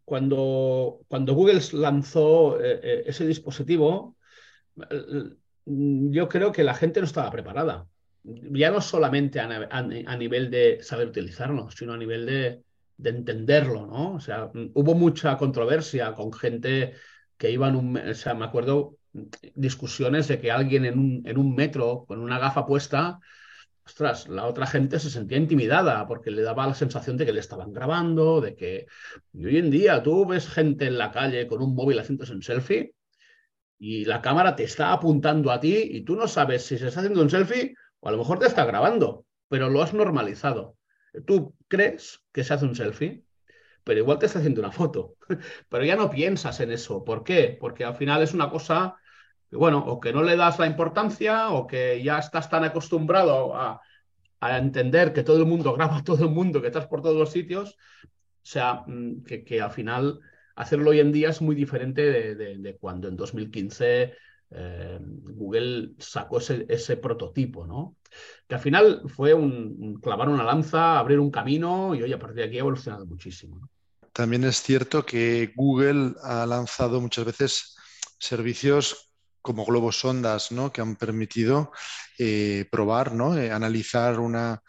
cuando, 0.06 1.00
cuando 1.08 1.34
Google 1.34 1.62
lanzó 1.74 2.60
eh, 2.60 2.80
eh, 2.84 3.04
ese 3.08 3.26
dispositivo, 3.26 4.16
eh, 4.90 5.30
yo 5.66 6.30
creo 6.30 6.52
que 6.52 6.64
la 6.64 6.76
gente 6.76 7.00
no 7.00 7.06
estaba 7.06 7.32
preparada. 7.32 7.88
Ya 8.24 8.72
no 8.72 8.82
solamente 8.82 9.40
a, 9.40 10.18
nivel 10.18 10.50
de 10.50 10.82
saber 10.82 11.08
utilizarlo, 11.08 11.70
sino 11.72 11.94
a 11.94 11.98
nivel 11.98 12.26
de, 12.26 12.62
entenderlo, 13.04 13.86
¿no? 13.86 14.14
O 14.14 14.20
sea, 14.20 14.50
hubo 14.54 14.94
mucha 14.94 15.36
controversia 15.38 16.14
con 16.14 16.32
gente 16.32 16.94
que 17.38 17.52
iba 17.52 17.68
en 17.68 17.76
un... 17.76 17.98
O 17.98 18.14
sea, 18.14 18.34
me 18.34 18.46
acuerdo 18.46 18.96
discusiones 19.56 20.28
de 20.28 20.40
que 20.40 20.52
alguien 20.52 20.86
en 20.86 21.38
un 21.38 21.56
metro 21.56 22.06
con 22.08 22.20
una 22.20 22.40
gafa 22.40 22.66
puesta 22.66 23.20
ostras, 23.86 24.28
la 24.30 24.46
otra 24.46 24.66
gente 24.66 25.00
se 25.00 25.10
sentía 25.10 25.38
intimidada 25.38 26.08
porque 26.08 26.32
le 26.32 26.42
daba 26.42 26.68
la 26.68 26.74
sensación 26.74 27.18
de 27.18 27.26
que 27.26 27.34
le 27.34 27.40
estaban 27.40 27.74
grabando, 27.74 28.42
de 28.42 28.56
que 28.56 28.88
y 29.34 29.46
hoy 29.46 29.58
en 29.58 29.70
día 29.72 30.02
tú 30.02 30.26
ves 30.26 30.48
gente 30.50 30.88
en 30.88 30.98
la 30.98 31.12
calle 31.12 31.48
con 31.48 31.62
un 31.62 31.76
móvil 31.76 32.00
haciéndose 32.00 32.34
un 32.34 32.44
selfie 32.44 32.96
y 33.80 34.06
la 34.06 34.22
cámara 34.22 34.56
te 34.56 34.64
está 34.64 34.94
apuntando 34.94 35.52
a 35.52 35.60
ti 35.60 35.76
y 35.92 36.02
tú 36.06 36.16
no 36.16 36.28
sabes 36.28 36.66
si 36.66 36.78
se 36.78 36.88
está 36.88 37.02
haciendo 37.02 37.22
un 37.22 37.30
selfie 37.30 37.76
o 38.00 38.10
a 38.10 38.12
lo 38.12 38.18
mejor 38.18 38.40
te 38.40 38.48
está 38.48 38.66
grabando, 38.66 39.26
pero 39.50 39.70
lo 39.70 39.82
has 39.82 39.94
normalizado. 39.94 40.78
Tú 41.26 41.56
crees 41.68 42.22
que 42.32 42.44
se 42.44 42.54
hace 42.54 42.66
un 42.66 42.76
selfie, 42.76 43.24
pero 43.84 44.00
igual 44.00 44.20
te 44.20 44.26
está 44.26 44.40
haciendo 44.40 44.62
una 44.62 44.72
foto, 44.72 45.16
pero 45.70 45.86
ya 45.86 45.96
no 45.96 46.10
piensas 46.10 46.60
en 46.60 46.72
eso. 46.72 47.04
¿Por 47.04 47.24
qué? 47.24 47.58
Porque 47.60 47.84
al 47.84 47.96
final 47.96 48.24
es 48.24 48.34
una 48.34 48.50
cosa 48.50 48.96
bueno, 49.54 49.80
o 49.80 50.00
que 50.00 50.14
no 50.14 50.24
le 50.24 50.36
das 50.36 50.60
la 50.60 50.68
importancia 50.68 51.50
o 51.52 51.68
que 51.68 52.02
ya 52.04 52.20
estás 52.20 52.50
tan 52.50 52.64
acostumbrado 52.64 53.56
a, 53.56 53.82
entender 54.42 55.14
que 55.14 55.24
todo 55.24 55.38
el 55.38 55.46
mundo 55.46 55.74
graba 55.78 55.98
a 55.98 56.04
todo 56.04 56.26
el 56.26 56.32
mundo, 56.32 56.62
que 56.62 56.68
estás 56.68 56.88
por 56.88 57.02
todos 57.02 57.16
los 57.16 57.32
sitios, 57.32 57.78
o 58.04 58.46
sea, 58.46 58.84
mm, 58.86 59.24
que, 59.24 59.62
al 59.62 59.72
final 59.72 60.20
hacerlo 60.56 60.92
hoy 60.92 61.00
en 61.00 61.12
día 61.12 61.30
es 61.30 61.42
muy 61.42 61.56
diferente 61.56 62.36
de, 62.36 62.78
cuando 62.80 63.08
en 63.08 63.16
2015 63.16 64.14
eh, 64.52 65.00
Google 65.02 65.94
sacó 65.98 66.40
ese, 66.40 66.98
prototipo, 66.98 67.66
¿no? 67.66 67.96
Que 68.48 68.56
al 68.56 68.62
final 68.62 69.02
fue 69.08 69.34
un, 69.34 70.00
clavar 70.02 70.30
una 70.30 70.44
lanza, 70.44 71.00
abrir 71.00 71.20
un 71.20 71.32
camino 71.32 71.96
y 71.96 72.04
hoy 72.04 72.14
a 72.14 72.20
partir 72.20 72.38
de 72.38 72.44
aquí 72.44 72.58
ha 72.58 72.60
evolucionado 72.60 73.06
muchísimo. 73.06 73.68
También 74.12 74.44
es 74.44 74.62
cierto 74.62 75.06
que 75.06 75.54
Google 75.56 76.14
ha 76.22 76.46
lanzado 76.46 77.02
muchas 77.02 77.26
veces 77.26 77.76
servicios 78.20 79.13
como 79.44 79.66
globos 79.66 80.00
sondas, 80.00 80.52
¿no? 80.52 80.72
que 80.72 80.82
han 80.82 80.96
permitido 80.96 81.72
eh, 82.18 82.66
probar, 82.72 83.14
¿no? 83.14 83.38
Eh, 83.38 83.52
analizar 83.52 84.20
una, 84.20 84.64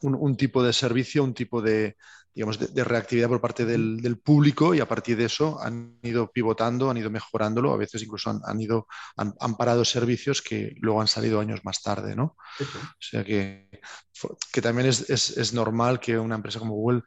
un, 0.00 0.36
tipo 0.36 0.62
de 0.62 0.72
servicio, 0.72 1.22
un 1.22 1.34
tipo 1.34 1.62
de, 1.62 1.96
digamos, 2.34 2.58
de, 2.58 2.84
reactividad 2.84 3.28
por 3.28 3.40
parte 3.40 3.64
del, 3.64 4.18
público 4.18 4.74
y 4.74 4.80
a 4.80 4.88
partir 4.88 5.16
de 5.16 5.26
eso 5.26 5.60
han 5.62 6.00
ido 6.02 6.32
pivotando, 6.32 6.90
han 6.90 6.96
ido 6.96 7.10
mejorándolo, 7.10 7.72
a 7.72 7.76
veces 7.76 8.02
incluso 8.02 8.40
han, 8.44 8.60
ido, 8.60 8.88
han, 9.16 9.56
parado 9.56 9.84
servicios 9.84 10.42
que 10.42 10.74
luego 10.80 11.00
han 11.00 11.08
salido 11.08 11.38
años 11.38 11.64
más 11.64 11.80
tarde, 11.80 12.16
¿no? 12.16 12.36
O 12.60 13.00
sea 13.00 13.24
que, 13.24 13.68
que 14.52 14.60
también 14.60 14.88
es, 14.88 15.08
es, 15.10 15.52
normal 15.54 16.00
que 16.00 16.18
una 16.18 16.34
empresa 16.34 16.58
como 16.58 16.74
Google 16.74 17.02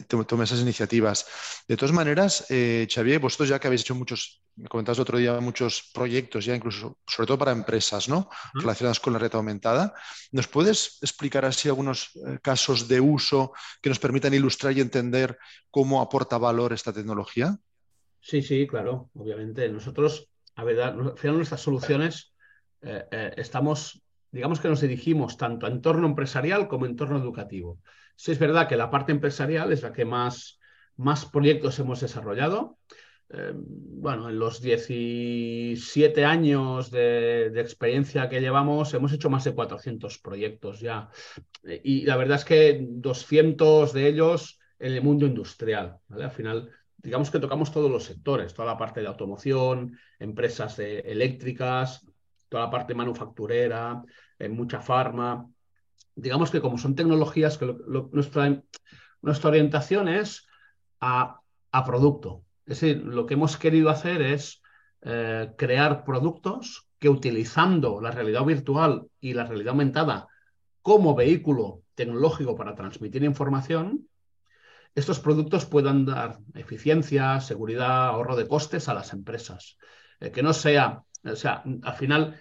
tome 0.00 0.44
esas 0.44 0.60
iniciativas. 0.60 1.26
De 1.68 1.76
todas 1.76 1.94
maneras, 1.94 2.46
eh, 2.50 2.86
Xavier, 2.88 3.20
vosotros 3.20 3.48
ya 3.48 3.58
que 3.58 3.66
habéis 3.66 3.82
hecho 3.82 3.94
muchos, 3.94 4.42
me 4.56 4.68
comentabas 4.68 4.98
otro 4.98 5.18
día, 5.18 5.38
muchos 5.40 5.90
proyectos 5.92 6.44
ya 6.44 6.54
incluso, 6.54 6.98
sobre 7.06 7.26
todo 7.26 7.38
para 7.38 7.52
empresas, 7.52 8.08
¿no? 8.08 8.28
Relacionadas 8.54 9.00
con 9.00 9.12
la 9.12 9.18
red 9.18 9.34
aumentada, 9.34 9.94
¿nos 10.30 10.48
puedes 10.48 10.98
explicar 11.02 11.44
así 11.44 11.68
algunos 11.68 12.10
eh, 12.16 12.38
casos 12.42 12.88
de 12.88 13.00
uso 13.00 13.52
que 13.80 13.88
nos 13.88 13.98
permitan 13.98 14.34
ilustrar 14.34 14.76
y 14.76 14.80
entender 14.80 15.38
cómo 15.70 16.00
aporta 16.00 16.38
valor 16.38 16.72
esta 16.72 16.92
tecnología? 16.92 17.58
Sí, 18.20 18.42
sí, 18.42 18.66
claro, 18.66 19.10
obviamente. 19.14 19.68
Nosotros, 19.68 20.28
a 20.54 20.64
ver, 20.64 20.80
al 20.80 21.18
final 21.18 21.36
nuestras 21.36 21.60
soluciones 21.60 22.34
eh, 22.80 23.34
estamos, 23.36 24.02
digamos 24.30 24.60
que 24.60 24.68
nos 24.68 24.80
dirigimos 24.80 25.36
tanto 25.36 25.66
a 25.66 25.70
entorno 25.70 26.06
empresarial 26.06 26.68
como 26.68 26.84
a 26.84 26.88
entorno 26.88 27.18
educativo. 27.18 27.78
Sí 28.22 28.30
es 28.30 28.38
verdad 28.38 28.68
que 28.68 28.76
la 28.76 28.88
parte 28.88 29.10
empresarial 29.10 29.72
es 29.72 29.82
la 29.82 29.92
que 29.92 30.04
más, 30.04 30.60
más 30.96 31.26
proyectos 31.26 31.80
hemos 31.80 32.02
desarrollado. 32.02 32.78
Eh, 33.30 33.50
bueno, 33.52 34.28
en 34.28 34.38
los 34.38 34.62
17 34.62 36.24
años 36.24 36.92
de, 36.92 37.46
experiencia 37.60 38.28
que 38.28 38.40
llevamos, 38.40 38.94
hemos 38.94 39.12
hecho 39.12 39.28
más 39.28 39.42
de 39.42 39.56
400 39.56 40.20
proyectos 40.20 40.78
ya. 40.78 41.10
Eh, 41.64 41.80
y 41.82 42.04
la 42.04 42.16
verdad 42.16 42.36
es 42.36 42.44
que 42.44 42.86
200 42.88 43.92
de 43.92 44.06
ellos 44.06 44.60
en 44.78 44.92
el 44.92 45.02
mundo 45.02 45.26
industrial. 45.26 45.98
Al 46.08 46.30
final, 46.30 46.70
digamos 46.98 47.28
que 47.28 47.40
tocamos 47.40 47.72
todos 47.72 47.90
los 47.90 48.04
sectores, 48.04 48.54
toda 48.54 48.68
la 48.68 48.78
parte 48.78 49.00
de 49.00 49.08
automoción, 49.08 49.98
empresas 50.20 50.78
eléctricas, 50.78 52.06
toda 52.48 52.66
la 52.66 52.70
parte 52.70 52.94
manufacturera, 52.94 54.00
en 54.38 54.52
mucha 54.52 54.80
farma 54.80 55.44
digamos 56.14 56.50
que 56.50 56.60
como 56.60 56.78
son 56.78 56.94
tecnologías, 56.94 57.58
que 57.58 57.74
nuestra, 58.12 58.62
nuestra, 59.20 59.48
orientación 59.48 60.08
es 60.08 60.46
a, 61.00 61.40
producto. 61.86 62.44
Es 62.66 62.80
decir, 62.80 63.02
lo 63.04 63.26
que 63.26 63.34
hemos 63.34 63.56
querido 63.56 63.90
hacer 63.90 64.22
es 64.22 64.62
eh, 65.02 65.52
crear 65.56 66.04
productos 66.04 66.86
que 66.98 67.08
utilizando 67.08 68.00
la 68.00 68.10
realidad 68.10 68.44
virtual 68.44 69.06
y 69.20 69.34
la 69.34 69.44
realidad 69.44 69.70
aumentada 69.70 70.28
como 70.82 71.14
vehículo 71.14 71.82
tecnológico 71.94 72.54
para 72.56 72.74
transmitir 72.74 73.24
información, 73.24 74.08
estos 74.94 75.20
productos 75.20 75.64
puedan 75.64 76.04
dar 76.04 76.38
eficiencia, 76.54 77.40
seguridad, 77.40 78.08
ahorro 78.08 78.36
de 78.36 78.46
costes 78.46 78.88
a 78.88 78.94
las 78.94 79.12
empresas. 79.12 79.78
Eh, 80.20 80.30
que 80.30 80.42
no 80.42 80.52
sea, 80.52 81.02
o 81.24 81.36
sea, 81.36 81.62
al 81.82 81.94
final 81.94 82.40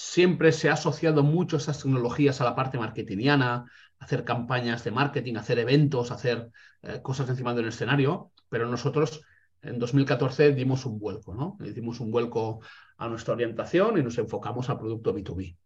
siempre 0.00 0.52
se 0.52 0.70
ha 0.70 0.74
asociado 0.74 1.24
mucho 1.24 1.56
esas 1.56 1.82
tecnologías 1.82 2.40
a 2.40 2.44
la 2.44 2.54
parte 2.54 2.78
marketingiana, 2.78 3.64
hacer 3.98 4.22
campañas 4.22 4.84
de 4.84 4.92
marketing, 4.92 5.34
hacer 5.34 5.58
eventos, 5.58 6.12
hacer 6.12 6.50
eh, 6.82 7.02
cosas 7.02 7.28
encima 7.28 7.52
de 7.52 7.62
un 7.62 7.68
escenario, 7.68 8.30
pero 8.48 8.68
nosotros 8.68 9.22
en 9.60 9.80
2014 9.80 10.54
dimos 10.54 10.86
un 10.86 11.00
vuelco, 11.00 11.34
¿no? 11.34 11.58
Dimos 11.58 11.98
un 11.98 12.12
vuelco 12.12 12.60
a 12.96 13.08
nuestra 13.08 13.34
orientación 13.34 13.98
y 13.98 14.04
nos 14.04 14.16
enfocamos 14.18 14.70
al 14.70 14.78
producto 14.78 15.12
B2B. 15.12 15.56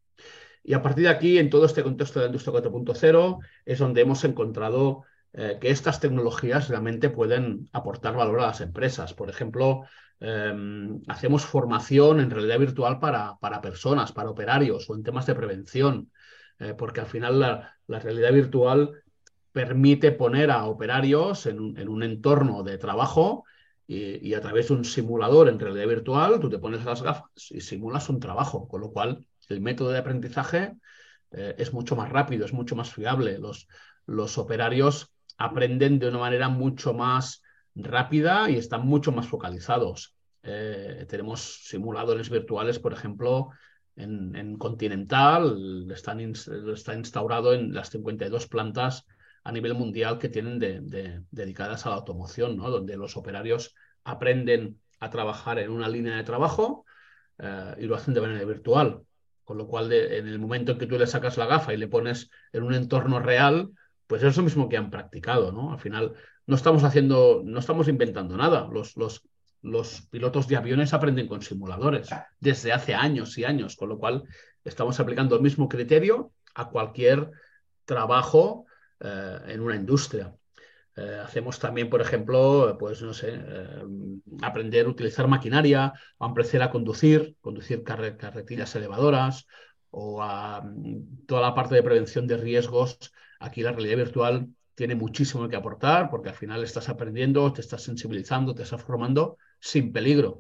Y 0.65 0.73
a 0.73 0.81
partir 0.81 1.05
de 1.05 1.11
aquí, 1.11 1.37
en 1.37 1.51
todo 1.51 1.67
este 1.67 1.83
contexto 1.83 2.19
de 2.19 2.25
la 2.25 2.29
industria 2.29 2.55
4.0, 2.55 3.39
es 3.67 3.79
donde 3.79 4.01
hemos 4.01 4.25
encontrado 4.25 5.05
eh, 5.35 5.59
que 5.61 5.71
estas 5.71 6.01
tecnologías 6.01 6.69
realmente 6.69 7.11
pueden 7.11 7.69
aportar 7.73 8.15
valor 8.15 8.41
a 8.41 8.49
las 8.49 8.61
empresas. 8.61 9.15
Por 9.15 9.31
ejemplo, 9.31 9.85
Em, 10.25 11.03
hacemos 11.09 11.45
formación 11.45 12.21
en 12.21 12.31
realidad 12.31 12.61
virtual 12.61 13.01
para, 13.01 13.37
para, 13.41 13.61
personas, 13.61 14.13
para 14.13 14.31
operarios 14.31 14.89
o 14.89 14.95
en 14.95 15.03
temas 15.03 15.27
de 15.27 15.35
prevención, 15.35 16.13
eh, 16.61 16.75
porque 16.79 17.01
al 17.01 17.09
final 17.09 17.41
la, 17.41 17.77
realidad 17.89 18.33
virtual 18.33 19.03
permite 19.51 20.13
poner 20.13 20.53
a 20.53 20.67
operarios 20.67 21.47
en 21.47 21.59
un, 21.61 22.03
entorno 22.05 22.63
de 22.63 22.79
trabajo 22.79 23.45
y, 23.89 24.33
a 24.35 24.41
través 24.41 24.69
de 24.69 24.75
un 24.75 24.85
simulador 24.85 25.49
en 25.49 25.59
realidad 25.59 25.89
virtual, 25.89 26.39
tú 26.39 26.49
te 26.49 26.59
pones 26.59 26.85
las 26.85 27.03
gafas 27.03 27.51
y 27.51 27.61
simulas 27.61 28.09
un 28.09 28.21
trabajo, 28.21 28.69
con 28.69 28.81
lo 28.81 28.93
cual 28.93 29.27
el 29.49 29.61
método 29.61 29.91
de 29.91 29.99
aprendizaje 29.99 30.77
eh, 31.33 31.57
es 31.59 31.73
mucho 31.73 31.97
más 31.97 32.11
rápido, 32.11 32.45
es 32.47 32.53
mucho 32.53 32.77
más 32.77 32.93
fiable. 32.93 33.39
Los, 33.39 33.67
los 34.07 34.39
operarios 34.39 35.13
aprenden 35.39 35.99
de 35.99 36.09
una 36.09 36.19
manera 36.19 36.49
mucho 36.49 36.95
más 36.95 37.43
rápida 37.75 38.51
y 38.51 38.57
están 38.57 38.87
mucho 38.87 39.13
más 39.13 39.27
focalizados. 39.27 40.15
Eh, 40.43 41.07
tenemos 41.09 41.67
simuladores 41.67 42.31
virtuales, 42.31 42.79
por 42.79 42.93
ejemplo, 42.93 43.51
en, 43.95 44.57
Continental, 44.57 45.91
están 45.93 46.21
está 46.21 46.95
instaurado 46.95 47.53
en 47.53 47.75
las 47.75 47.91
52 47.91 48.47
plantas 48.49 49.05
a 49.45 49.53
nivel 49.53 49.75
mundial 49.75 50.19
que 50.19 50.29
tienen 50.29 50.59
dedicadas 51.31 51.85
a 51.85 51.91
la 51.91 51.97
automoción, 51.97 52.57
donde 52.57 52.97
los 52.97 53.17
operarios 53.17 53.75
aprenden 54.05 54.81
a 55.01 55.11
trabajar 55.11 55.59
en 55.59 55.71
una 55.71 55.89
línea 55.89 56.17
de 56.17 56.23
trabajo 56.23 56.85
eh, 57.39 57.75
y 57.79 57.87
lo 57.87 57.97
hacen 57.97 58.15
de 58.15 58.21
manera 58.21 58.45
virtual. 58.45 59.03
Con 59.45 59.59
lo 59.59 59.67
cual, 59.67 59.93
en 59.93 60.29
el 60.29 60.39
momento 60.39 60.73
en 60.73 60.79
que 60.79 60.87
tú 60.87 60.97
le 60.97 61.07
sacas 61.07 61.37
la 61.37 61.47
gafa 61.47 61.75
y 61.75 61.77
le 61.77 61.89
pones 61.89 62.31
en 62.53 62.63
un 62.63 62.75
entorno 62.75 63.19
real, 63.19 63.71
pues 64.13 64.23
es 64.25 64.37
lo 64.37 64.43
mismo 64.43 64.69
que 64.69 64.77
han 64.77 64.91
practicado, 64.91 65.53
¿no? 65.53 65.73
Al 65.73 65.79
final, 65.79 66.13
no 66.47 66.55
estamos 66.55 66.85
haciendo, 66.85 67.41
no 67.43 67.61
estamos 67.61 67.89
inventando 67.89 68.37
nada. 68.37 68.69
Los, 68.71 68.95
los, 68.99 69.27
los 69.63 70.03
pilotos 70.11 70.47
de 70.49 70.57
aviones 70.57 70.93
aprenden 70.93 71.27
con 71.27 71.41
simuladores 71.41 72.11
desde 72.39 72.75
hace 72.75 72.93
años 72.93 73.39
y 73.39 73.47
años, 73.47 73.75
con 73.75 73.89
lo 73.89 73.99
cual 73.99 74.25
estamos 74.67 75.01
aplicando 75.01 75.35
el 75.35 75.41
mismo 75.41 75.67
criterio 75.67 76.31
a 76.55 76.69
cualquier 76.69 77.31
trabajo 77.87 78.67
eh, 79.01 79.39
en 79.47 79.63
una 79.63 79.77
industria. 79.77 80.35
Eh, 80.95 81.21
hacemos 81.25 81.59
también, 81.59 81.89
por 81.89 82.03
ejemplo, 82.03 82.77
pues 82.79 83.01
no 83.01 83.15
sé, 83.15 83.31
eh, 83.33 83.83
aprender 84.43 84.85
a 84.85 84.91
utilizar 84.91 85.27
maquinaria, 85.27 85.91
o 86.19 86.27
aprender 86.27 86.61
a 86.61 86.71
conducir, 86.71 87.35
conducir 87.41 87.83
carretillas 87.83 88.77
elevadoras, 88.77 89.47
o 89.91 90.23
a 90.23 90.61
mm, 90.61 91.25
toda 91.27 91.41
la 91.41 91.55
parte 91.55 91.75
de 91.75 91.83
prevención 91.83 92.27
de 92.27 92.37
riesgos. 92.37 92.99
Aquí 93.43 93.63
la 93.63 93.73
realidad 93.73 93.97
virtual 93.97 94.49
tiene 94.75 94.95
muchísimo 94.95 95.49
que 95.49 95.57
aportar 95.57 96.09
porque 96.11 96.31
al 96.31 96.35
final 96.35 96.63
estás 96.63 96.89
aprendiendo, 96.89 97.53
te 97.53 97.61
estás 97.61 97.83
sensibilizando, 97.83 98.55
te 98.55 98.63
estás 98.63 98.83
formando 98.83 99.37
sin 99.59 99.93
peligro. 99.93 100.31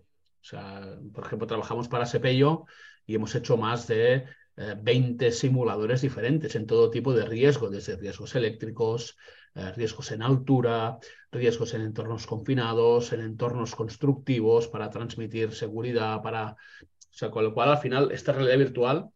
O 0.40 0.44
sea, 0.44 0.96
por 1.12 1.26
ejemplo, 1.26 1.46
trabajamos 1.46 1.88
para 1.88 2.06
Sepello 2.06 2.64
y 3.06 3.14
hemos 3.16 3.34
hecho 3.34 3.56
más 3.56 3.86
de 3.88 4.24
20 4.56 5.26
eh, 5.26 5.32
simuladores 5.32 6.02
diferentes 6.02 6.54
en 6.54 6.66
todo 6.66 6.90
tipo 6.90 7.12
de 7.12 7.24
riesgos, 7.24 7.70
desde 7.70 7.96
riesgos 7.96 8.34
eléctricos, 8.34 9.16
eh, 9.54 9.72
riesgos 9.72 10.12
en 10.12 10.22
altura, 10.22 10.98
riesgos 11.30 11.74
en 11.74 11.82
entornos 11.82 12.26
confinados, 12.26 13.12
en 13.12 13.20
entornos 13.20 13.74
constructivos 13.74 14.68
para 14.68 14.90
transmitir 14.90 15.52
seguridad, 15.52 16.22
para... 16.22 16.52
O 16.52 17.14
sea, 17.14 17.30
con 17.30 17.44
lo 17.44 17.52
cual 17.52 17.70
al 17.70 17.78
final 17.78 18.10
esta 18.10 18.32
realidad 18.32 18.58
virtual 18.58 19.10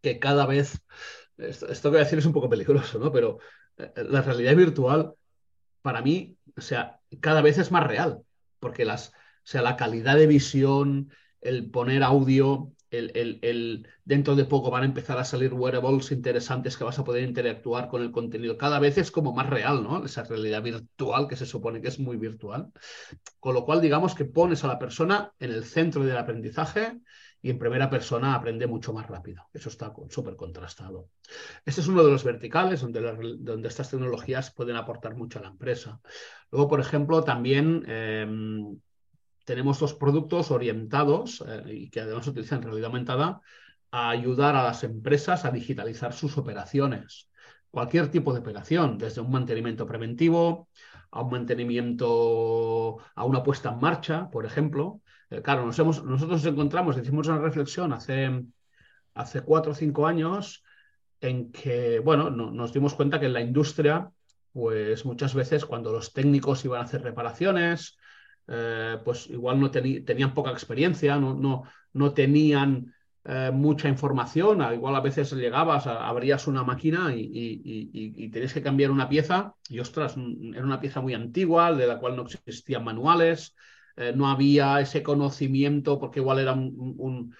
que 0.00 0.18
cada 0.18 0.46
vez, 0.46 0.80
esto, 1.40 1.66
que 1.66 1.88
voy 1.88 1.96
a 1.98 2.04
decir 2.04 2.18
es 2.18 2.26
un 2.26 2.32
poco 2.32 2.48
peligroso, 2.48 2.98
¿no? 2.98 3.12
Pero 3.12 3.38
eh, 3.76 3.92
la 4.08 4.22
realidad 4.22 4.56
virtual 4.56 5.14
para 5.82 6.02
mí, 6.02 6.36
o 6.56 6.60
sea, 6.60 7.00
cada 7.20 7.42
vez 7.42 7.58
es 7.58 7.70
más 7.70 7.86
real, 7.86 8.22
porque 8.58 8.84
las, 8.84 9.08
o 9.08 9.12
sea, 9.44 9.62
la 9.62 9.76
calidad 9.76 10.16
de 10.16 10.26
visión, 10.26 11.10
el 11.40 11.70
poner 11.70 12.02
audio, 12.02 12.72
el, 12.90 13.38
el, 13.42 13.88
dentro 14.04 14.34
de 14.36 14.44
poco 14.44 14.70
van 14.70 14.82
a 14.82 14.86
empezar 14.86 15.18
a 15.18 15.24
salir 15.24 15.54
wearables 15.54 16.10
interesantes 16.12 16.76
que 16.76 16.84
vas 16.84 16.98
a 16.98 17.04
poder 17.04 17.22
interactuar 17.24 17.88
con 17.88 18.02
el 18.02 18.10
contenido. 18.10 18.58
Cada 18.58 18.78
vez 18.78 18.98
es 18.98 19.10
como 19.10 19.32
más 19.32 19.48
real, 19.48 19.82
¿no? 19.82 20.04
Esa 20.04 20.24
realidad 20.24 20.62
virtual 20.62 21.28
que 21.28 21.36
se 21.36 21.46
supone 21.46 21.80
que 21.80 21.88
es 21.88 21.98
muy 21.98 22.16
virtual. 22.16 22.72
Con 23.38 23.54
lo 23.54 23.64
cual, 23.64 23.80
digamos 23.80 24.14
que 24.14 24.24
pones 24.24 24.64
a 24.64 24.68
la 24.68 24.78
persona 24.78 25.32
en 25.38 25.52
el 25.52 25.64
centro 25.64 26.04
del 26.04 26.16
aprendizaje 26.16 26.98
y 27.42 27.50
en 27.50 27.58
primera 27.58 27.88
persona 27.88 28.34
aprende 28.34 28.66
mucho 28.66 28.92
más 28.92 29.06
rápido. 29.08 29.44
Eso 29.52 29.68
está 29.68 29.92
súper 30.08 30.36
contrastado. 30.36 31.08
Este 31.64 31.80
es 31.80 31.88
uno 31.88 32.04
de 32.04 32.10
los 32.10 32.24
verticales 32.24 32.82
donde, 32.82 33.00
donde, 33.38 33.68
estas 33.68 33.90
tecnologías 33.90 34.50
pueden 34.50 34.76
aportar 34.76 35.14
mucho 35.16 35.38
a 35.38 35.42
la 35.42 35.48
empresa. 35.48 36.00
Luego, 36.50 36.68
por 36.68 36.80
ejemplo, 36.80 37.24
también 37.24 37.84
em, 37.88 38.78
tenemos 39.50 39.80
dos 39.80 39.94
productos 39.94 40.52
orientados 40.52 41.42
eh, 41.44 41.64
y 41.66 41.90
que 41.90 42.02
además 42.02 42.24
utilizan 42.28 42.62
realidad 42.62 42.86
aumentada 42.86 43.40
a 43.90 44.10
ayudar 44.10 44.54
a 44.54 44.62
las 44.62 44.84
empresas 44.84 45.44
a 45.44 45.50
digitalizar 45.50 46.12
sus 46.12 46.38
operaciones. 46.38 47.28
Cualquier 47.68 48.12
tipo 48.12 48.32
de 48.32 48.38
operación, 48.38 48.96
desde 48.96 49.20
un 49.20 49.32
mantenimiento 49.32 49.88
preventivo 49.88 50.68
a 51.10 51.22
un 51.22 51.32
mantenimiento, 51.32 52.98
a 53.16 53.24
una 53.24 53.42
puesta 53.42 53.70
en 53.70 53.80
marcha, 53.80 54.30
por 54.30 54.46
ejemplo. 54.46 55.00
Eh, 55.30 55.42
claro, 55.42 55.66
nos 55.66 55.76
hemos, 55.80 56.04
nosotros 56.04 56.44
nos 56.44 56.52
encontramos, 56.52 56.96
hicimos 56.96 57.26
una 57.26 57.38
reflexión 57.40 57.92
hace, 57.92 58.44
hace 59.14 59.40
cuatro 59.40 59.72
o 59.72 59.74
cinco 59.74 60.06
años 60.06 60.62
en 61.20 61.50
que, 61.50 61.98
bueno, 61.98 62.30
nos 62.30 62.72
dimos 62.72 62.94
cuenta 62.94 63.18
que 63.18 63.26
en 63.26 63.32
la 63.32 63.40
industria, 63.40 64.12
pues 64.52 65.04
muchas 65.04 65.34
veces 65.34 65.64
cuando 65.64 65.90
los 65.90 66.12
técnicos 66.12 66.64
iban 66.64 66.82
a 66.82 66.84
hacer 66.84 67.02
reparaciones, 67.02 67.98
eh, 68.52 68.98
pues 69.04 69.30
igual 69.30 69.60
no 69.60 69.70
tenían 69.70 70.34
poca 70.34 70.50
experiencia, 70.50 71.16
no, 71.16 71.34
no, 71.34 71.62
no 71.92 72.12
tenían 72.12 72.92
eh, 73.24 73.50
mucha 73.52 73.88
información, 73.88 74.60
igual 74.72 74.96
a 74.96 75.00
veces 75.00 75.32
llegabas, 75.32 75.86
abrías 75.86 76.48
una 76.48 76.64
máquina 76.64 77.14
y, 77.14 77.30
y, 77.32 78.28
tenías 78.30 78.52
que 78.52 78.62
cambiar 78.62 78.90
una 78.90 79.08
pieza 79.08 79.54
y 79.68 79.78
ostras, 79.78 80.16
era 80.16 80.64
una 80.64 80.80
pieza 80.80 81.00
muy 81.00 81.14
antigua, 81.14 81.72
de 81.72 81.86
la 81.86 81.98
cual 81.98 82.16
no 82.16 82.22
existían 82.22 82.82
manuales, 82.82 83.54
eh, 83.96 84.12
no 84.16 84.28
había 84.28 84.80
ese 84.80 85.02
conocimiento 85.02 85.98
porque 86.00 86.20
igual 86.20 86.40
era 86.40 86.54
un, 86.54 87.34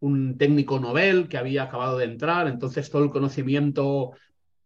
un, 0.00 0.38
técnico 0.38 0.78
novel 0.78 1.28
que 1.28 1.36
había 1.38 1.64
acabado 1.64 1.98
de 1.98 2.04
entrar, 2.04 2.46
entonces 2.46 2.90
todo 2.90 3.04
el 3.04 3.10
conocimiento, 3.10 4.12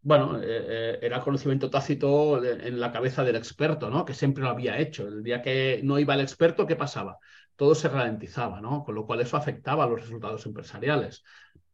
bueno, 0.08 0.40
eh, 0.42 0.98
era 1.02 1.20
conocimiento 1.20 1.70
tácito 1.70 2.42
en 2.44 2.80
la 2.80 2.90
cabeza 2.92 3.24
del 3.24 3.36
experto, 3.36 3.90
¿no? 3.90 4.04
Que 4.04 4.14
siempre 4.14 4.42
lo 4.42 4.50
había 4.50 4.78
hecho. 4.78 5.06
El 5.06 5.22
día 5.22 5.42
que 5.42 5.80
no 5.84 5.98
iba 5.98 6.14
el 6.14 6.20
experto, 6.20 6.66
¿qué 6.66 6.76
pasaba? 6.76 7.18
todo 7.58 7.74
se 7.74 7.88
ralentizaba, 7.88 8.60
¿no? 8.60 8.84
Con 8.84 8.94
lo 8.94 9.04
cual 9.04 9.20
eso 9.20 9.36
afectaba 9.36 9.82
a 9.82 9.88
los 9.88 10.00
resultados 10.00 10.46
empresariales. 10.46 11.24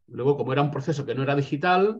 Luego, 0.07 0.35
como 0.35 0.51
era 0.51 0.63
un 0.63 0.71
proceso 0.71 1.05
que 1.05 1.13
no 1.13 1.21
era 1.21 1.35
digital, 1.35 1.99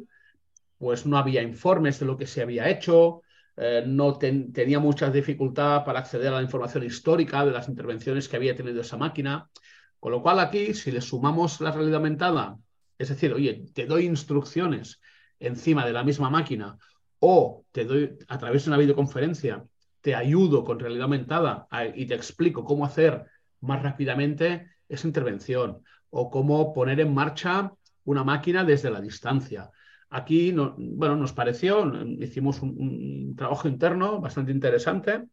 pues 0.80 1.06
no 1.06 1.20
había 1.20 1.44
informes 1.44 2.00
de 2.00 2.08
lo 2.08 2.18
que 2.18 2.26
se 2.26 2.42
había 2.42 2.68
hecho, 2.68 3.22
eh, 3.56 3.84
no 3.86 4.18
tenía 4.18 4.80
mucha 4.80 5.12
dificultad 5.12 5.86
para 5.86 6.00
acceder 6.00 6.30
a 6.30 6.38
la 6.38 6.42
información 6.42 6.84
histórica 6.84 7.46
de 7.46 7.52
las 7.52 7.70
intervenciones 7.70 8.28
que 8.28 8.38
había 8.38 8.56
tenido 8.56 8.82
esa 8.82 8.98
máquina. 8.98 9.52
Con 10.00 10.14
lo 10.14 10.24
cual 10.24 10.40
aquí, 10.40 10.74
si 10.74 10.92
le 10.92 11.02
sumamos 11.02 11.62
la 11.62 11.72
realidad 11.72 11.98
aumentada, 11.98 12.58
es 12.98 13.10
decir, 13.10 13.34
oye, 13.34 13.66
te 13.72 13.86
doy 13.86 14.06
instrucciones 14.06 15.00
encima 15.40 15.86
de 15.86 15.94
la 15.94 16.04
misma 16.04 16.30
máquina 16.30 16.78
o 17.20 17.66
te 17.72 17.86
doy 17.86 18.18
a 18.28 18.38
través 18.38 18.66
de 18.66 18.72
una 18.72 18.78
videoconferencia, 18.78 19.66
te 20.02 20.16
ayudo 20.16 20.64
con 20.64 20.80
realidad 20.80 21.04
aumentada 21.04 21.68
y 21.96 22.06
te 22.06 22.14
explico 22.14 22.64
cómo 22.64 22.86
hacer 22.86 23.26
más 23.62 23.82
rápidamente 23.82 24.70
esa 24.88 25.08
intervención 25.08 25.82
o 26.12 26.30
cómo 26.30 26.74
poner 26.74 27.00
en 27.00 27.14
marcha 27.14 27.74
una 28.04 28.24
máquina 28.24 28.64
desde 28.64 28.92
la 28.92 29.02
distancia. 29.02 29.72
Aquí, 30.10 30.54
bueno, 30.78 31.16
nos 31.16 31.34
pareció, 31.34 31.92
hicimos 32.20 32.62
un, 32.62 33.36
trabajo 33.36 33.68
interno 33.68 34.22
bastante 34.22 34.52
interesante 34.52 35.26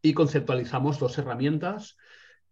y 0.00 0.14
conceptualizamos 0.14 0.98
dos 0.98 1.18
herramientas 1.18 1.96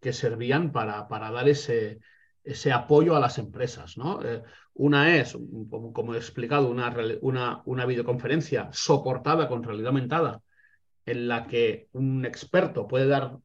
que 0.01 0.13
servían 0.13 0.73
para, 0.73 1.07
para 1.09 1.31
dar 1.31 1.49
ese, 1.49 2.01
ese 2.47 2.73
apoyo 2.73 3.17
a 3.17 3.21
las 3.21 3.39
empresas. 3.39 3.99
¿no? 3.99 4.23
Eh, 4.23 4.43
una 4.75 5.17
es, 5.17 5.37
como, 5.69 6.15
he 6.15 6.19
explicado, 6.19 6.71
una, 6.71 7.63
una, 7.65 7.87
videoconferencia 7.87 8.69
soportada 8.73 9.49
con 9.49 9.63
realidad 9.63 9.89
aumentada, 9.89 10.43
en 11.05 11.29
la 11.29 11.47
que 11.47 11.89
un 11.93 12.25
experto 12.25 12.87
puede 12.87 13.07
dar 13.07 13.37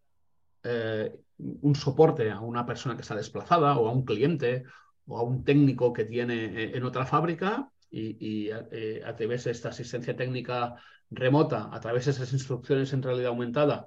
eh, 0.64 1.16
un 1.38 1.76
soporte 1.76 2.30
a 2.32 2.40
una 2.40 2.66
persona 2.66 2.96
que 2.96 3.02
está 3.02 3.16
desplazada 3.16 3.78
o 3.78 3.88
a 3.88 3.92
un 3.92 4.06
cliente 4.06 4.64
o 5.08 5.18
a 5.18 5.24
un 5.24 5.44
técnico 5.44 5.94
que 5.94 6.06
tiene 6.06 6.46
eh, 6.46 6.72
en 6.76 6.84
otra 6.84 7.06
fábrica 7.06 7.70
y, 7.90 8.50
eh, 8.50 9.02
a 9.06 9.16
través 9.16 9.44
de 9.44 9.52
esta 9.52 9.70
asistencia 9.70 10.16
técnica 10.16 10.76
remota, 11.10 11.70
a 11.74 11.80
través 11.80 12.06
de 12.06 12.12
esas 12.12 12.32
instrucciones 12.32 12.94
en 12.94 13.04
realidad 13.04 13.30
aumentada, 13.30 13.86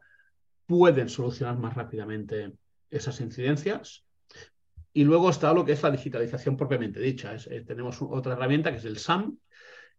pueden 0.66 1.09
solucionar 1.09 1.57
más 1.57 1.74
rápidamente 1.74 2.53
esas 2.90 3.20
incidencias. 3.20 4.05
Y 4.96 5.02
luego 5.04 5.28
está 5.28 5.52
lo 5.52 5.64
que 5.64 5.72
es 5.72 5.83
la 5.83 5.90
digitalización 5.90 6.57
propiamente 6.57 7.00
dicha. 7.00 7.37
Eh, 7.50 7.64
tenemos 7.66 7.98
otra 8.00 8.35
herramienta 8.35 8.70
que 8.70 8.78
es 8.78 8.85
el 8.85 8.98
SAM 8.98 9.37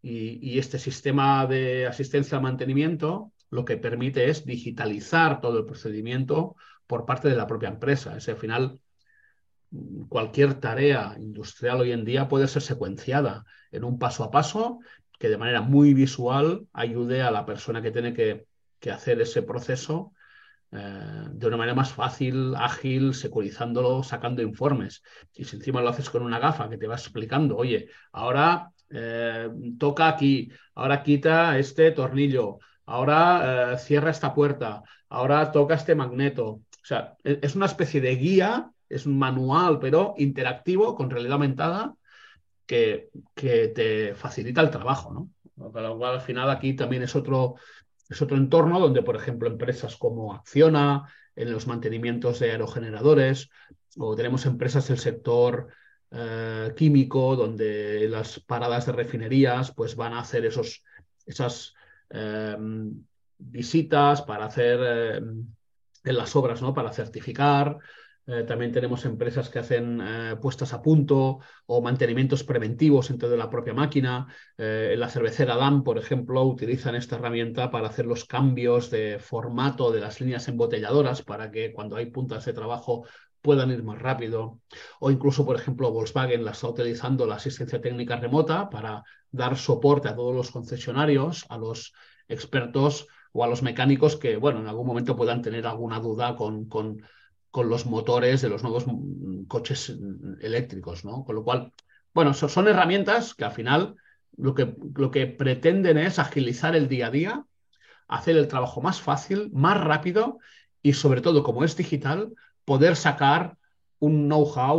y, 0.02 0.58
este 0.58 0.80
sistema 0.80 1.46
de 1.46 1.86
asistencia 1.86 2.38
al 2.38 2.44
mantenimiento 2.44 3.34
lo 3.50 3.66
que 3.66 3.78
permite 3.78 4.30
es 4.30 4.46
digitalizar 4.46 5.42
todo 5.42 5.60
el 5.60 5.66
procedimiento 5.66 6.56
por 6.88 7.06
parte 7.06 7.28
de 7.28 7.36
la 7.36 7.46
propia 7.46 7.70
empresa. 7.70 8.16
Es 8.16 8.30
al 8.30 8.38
final, 8.38 8.80
cualquier 10.08 10.56
tarea 10.56 11.16
industrial 11.20 11.82
hoy 11.82 11.92
en 11.92 12.06
día 12.06 12.28
puede 12.30 12.48
ser 12.48 12.62
secuenciada 12.62 13.46
en 13.72 13.84
un 13.84 14.00
paso 14.00 14.24
a 14.24 14.32
paso 14.32 14.80
que 15.20 15.30
de 15.30 15.38
manera 15.38 15.62
muy 15.62 15.94
visual 15.94 16.68
ayude 16.74 17.22
a 17.22 17.32
la 17.32 17.46
persona 17.46 17.82
que 17.82 17.92
tiene 17.92 18.14
que, 18.14 18.48
hacer 18.92 19.20
ese 19.20 19.42
proceso 19.42 20.14
eh, 20.76 21.28
de 21.32 21.48
una 21.48 21.58
manera 21.58 21.76
más 21.76 21.94
fácil, 21.94 22.56
ágil, 22.56 23.14
securizándolo, 23.14 24.04
sacando 24.04 24.42
informes. 24.42 25.04
Y 25.34 25.46
si 25.46 25.56
encima 25.58 25.82
lo 25.82 25.90
haces 25.90 26.10
con 26.10 26.24
una 26.24 26.40
gafa 26.40 26.70
que 26.70 26.78
te 26.78 26.88
va 26.88 26.96
explicando, 26.96 27.58
oye, 27.58 27.90
ahora 28.12 28.72
eh, 28.90 29.50
toca 29.80 30.08
aquí, 30.08 30.52
ahora 30.76 31.04
quita 31.04 31.58
este 31.58 31.92
tornillo, 31.92 32.60
ahora 32.86 33.74
eh, 33.74 33.78
cierra 33.78 34.12
esta 34.12 34.34
puerta, 34.34 34.84
ahora 35.10 35.52
toca 35.52 35.76
este 35.76 35.96
magneto. 35.96 36.46
O 36.48 36.62
sea, 36.84 37.16
e, 37.24 37.40
es 37.42 37.56
una 37.56 37.66
especie 37.68 38.02
de 38.02 38.16
guía, 38.16 38.72
es 38.90 39.06
un 39.06 39.18
manual, 39.18 39.80
pero 39.80 40.14
interactivo, 40.18 40.96
con 40.96 41.10
realidad 41.10 41.34
aumentada, 41.34 41.96
que, 42.66 43.10
que 43.34 43.70
te 43.70 44.16
facilita 44.16 44.62
el 44.62 44.72
trabajo, 44.72 45.14
¿no? 45.14 45.30
Con 45.58 46.04
al 46.04 46.22
final 46.22 46.50
aquí 46.50 46.74
también 46.74 47.04
es 47.04 47.16
otro, 47.16 47.56
es 48.10 48.22
otro 48.22 48.38
entorno 48.38 48.80
donde, 48.80 49.02
por 49.02 49.16
ejemplo, 49.16 49.50
empresas 49.50 49.96
como 49.96 50.34
Acciona, 50.34 51.10
en 51.36 51.52
los 51.52 51.68
mantenimientos 51.68 52.40
de 52.40 52.52
aerogeneradores, 52.52 53.50
o 53.98 54.16
tenemos 54.16 54.46
empresas 54.46 54.88
del 54.88 55.00
sector 55.00 55.68
eh, 56.12 56.74
químico, 56.76 57.36
donde 57.36 58.08
las 58.10 58.40
paradas 58.40 58.86
de 58.86 58.94
refinerías 58.94 59.74
pues, 59.74 59.96
van 59.96 60.14
a 60.14 60.20
hacer 60.20 60.46
esos, 60.46 60.84
esas 61.26 61.74
eh, 62.10 62.56
visitas 63.38 64.22
para 64.22 64.46
hacer 64.46 64.80
eh, 64.82 65.18
en 65.18 66.18
las 66.18 66.36
obras, 66.36 66.62
¿no? 66.62 66.74
para 66.74 66.94
certificar, 66.94 67.78
eh, 68.28 68.44
también 68.44 68.72
tenemos 68.72 69.06
empresas 69.06 69.50
que 69.50 69.60
hacen 69.60 70.02
eh, 70.02 70.36
puestas 70.42 70.74
a 70.74 70.82
punto 70.82 71.40
o 71.68 71.82
mantenimientos 71.82 72.44
preventivos 72.44 73.10
dentro 73.10 73.30
de 73.30 73.38
la 73.38 73.50
propia 73.50 73.76
máquina. 73.76 74.28
Eh, 74.58 74.92
en 74.94 75.00
la 75.00 75.10
cervecera 75.10 75.56
DAM, 75.56 75.84
por 75.84 76.00
ejemplo, 76.00 76.44
utilizan 76.44 76.96
esta 76.96 77.18
herramienta 77.18 77.70
para 77.70 77.88
hacer 77.88 78.08
los 78.08 78.26
cambios 78.26 78.90
de 78.90 79.20
formato 79.20 79.92
de 79.92 80.00
las 80.02 80.20
líneas 80.22 80.48
embotelladoras 80.48 81.22
para 81.22 81.52
que 81.52 81.72
cuando 81.72 81.98
hay 81.98 82.08
puntas 82.08 82.46
de 82.46 82.54
trabajo 82.54 83.06
puedan 83.42 83.70
ir 83.70 83.84
más 83.84 84.02
rápido. 84.02 84.60
O 85.00 85.12
incluso, 85.12 85.46
por 85.46 85.56
ejemplo, 85.56 85.92
Volkswagen 85.92 86.44
la 86.44 86.52
está 86.52 86.68
utilizando 86.68 87.28
la 87.28 87.36
asistencia 87.36 87.80
técnica 87.80 88.16
remota 88.16 88.70
para 88.72 89.04
dar 89.30 89.56
soporte 89.56 90.08
a 90.08 90.16
todos 90.16 90.34
los 90.34 90.50
concesionarios, 90.50 91.46
a 91.50 91.60
los 91.60 91.94
expertos 92.28 93.06
o 93.34 93.44
a 93.44 93.48
los 93.48 93.62
mecánicos 93.62 94.16
que, 94.16 94.38
bueno, 94.38 94.62
en 94.62 94.68
algún 94.68 94.88
momento 94.88 95.16
puedan 95.16 95.44
tener 95.44 95.68
alguna 95.68 96.00
duda 96.00 96.36
con, 96.36 96.68
con 96.68 97.04
con 97.56 97.70
los 97.70 97.86
motores 97.86 98.42
de 98.42 98.50
los 98.50 98.64
nuevos 98.64 98.86
mm, 98.86 99.46
coches 99.46 99.98
eléctricos, 100.42 101.06
¿no? 101.06 101.24
Con 101.24 101.36
lo 101.36 101.46
cual, 101.46 101.72
bueno, 102.14 102.34
son, 102.34 102.68
herramientas 102.68 103.34
que 103.34 103.46
al 103.46 103.54
final 103.54 103.96
lo 104.36 104.54
que, 104.54 104.76
lo 104.94 105.10
que 105.10 105.26
pretenden 105.26 105.98
es 105.98 106.20
agilizar 106.20 106.76
el 106.76 106.90
día 106.90 107.08
a 107.08 107.12
día, 107.12 107.46
hacer 108.10 108.36
el 108.36 108.50
trabajo 108.50 108.82
más 108.82 109.00
fácil, 109.00 109.52
más 109.54 109.82
rápido 109.82 110.40
y 110.84 110.92
sobre 110.92 111.22
todo, 111.22 111.44
como 111.44 111.64
es 111.64 111.78
digital, 111.78 112.34
poder 112.66 112.98
sacar 112.98 113.56
un 114.00 114.28
know-how, 114.28 114.78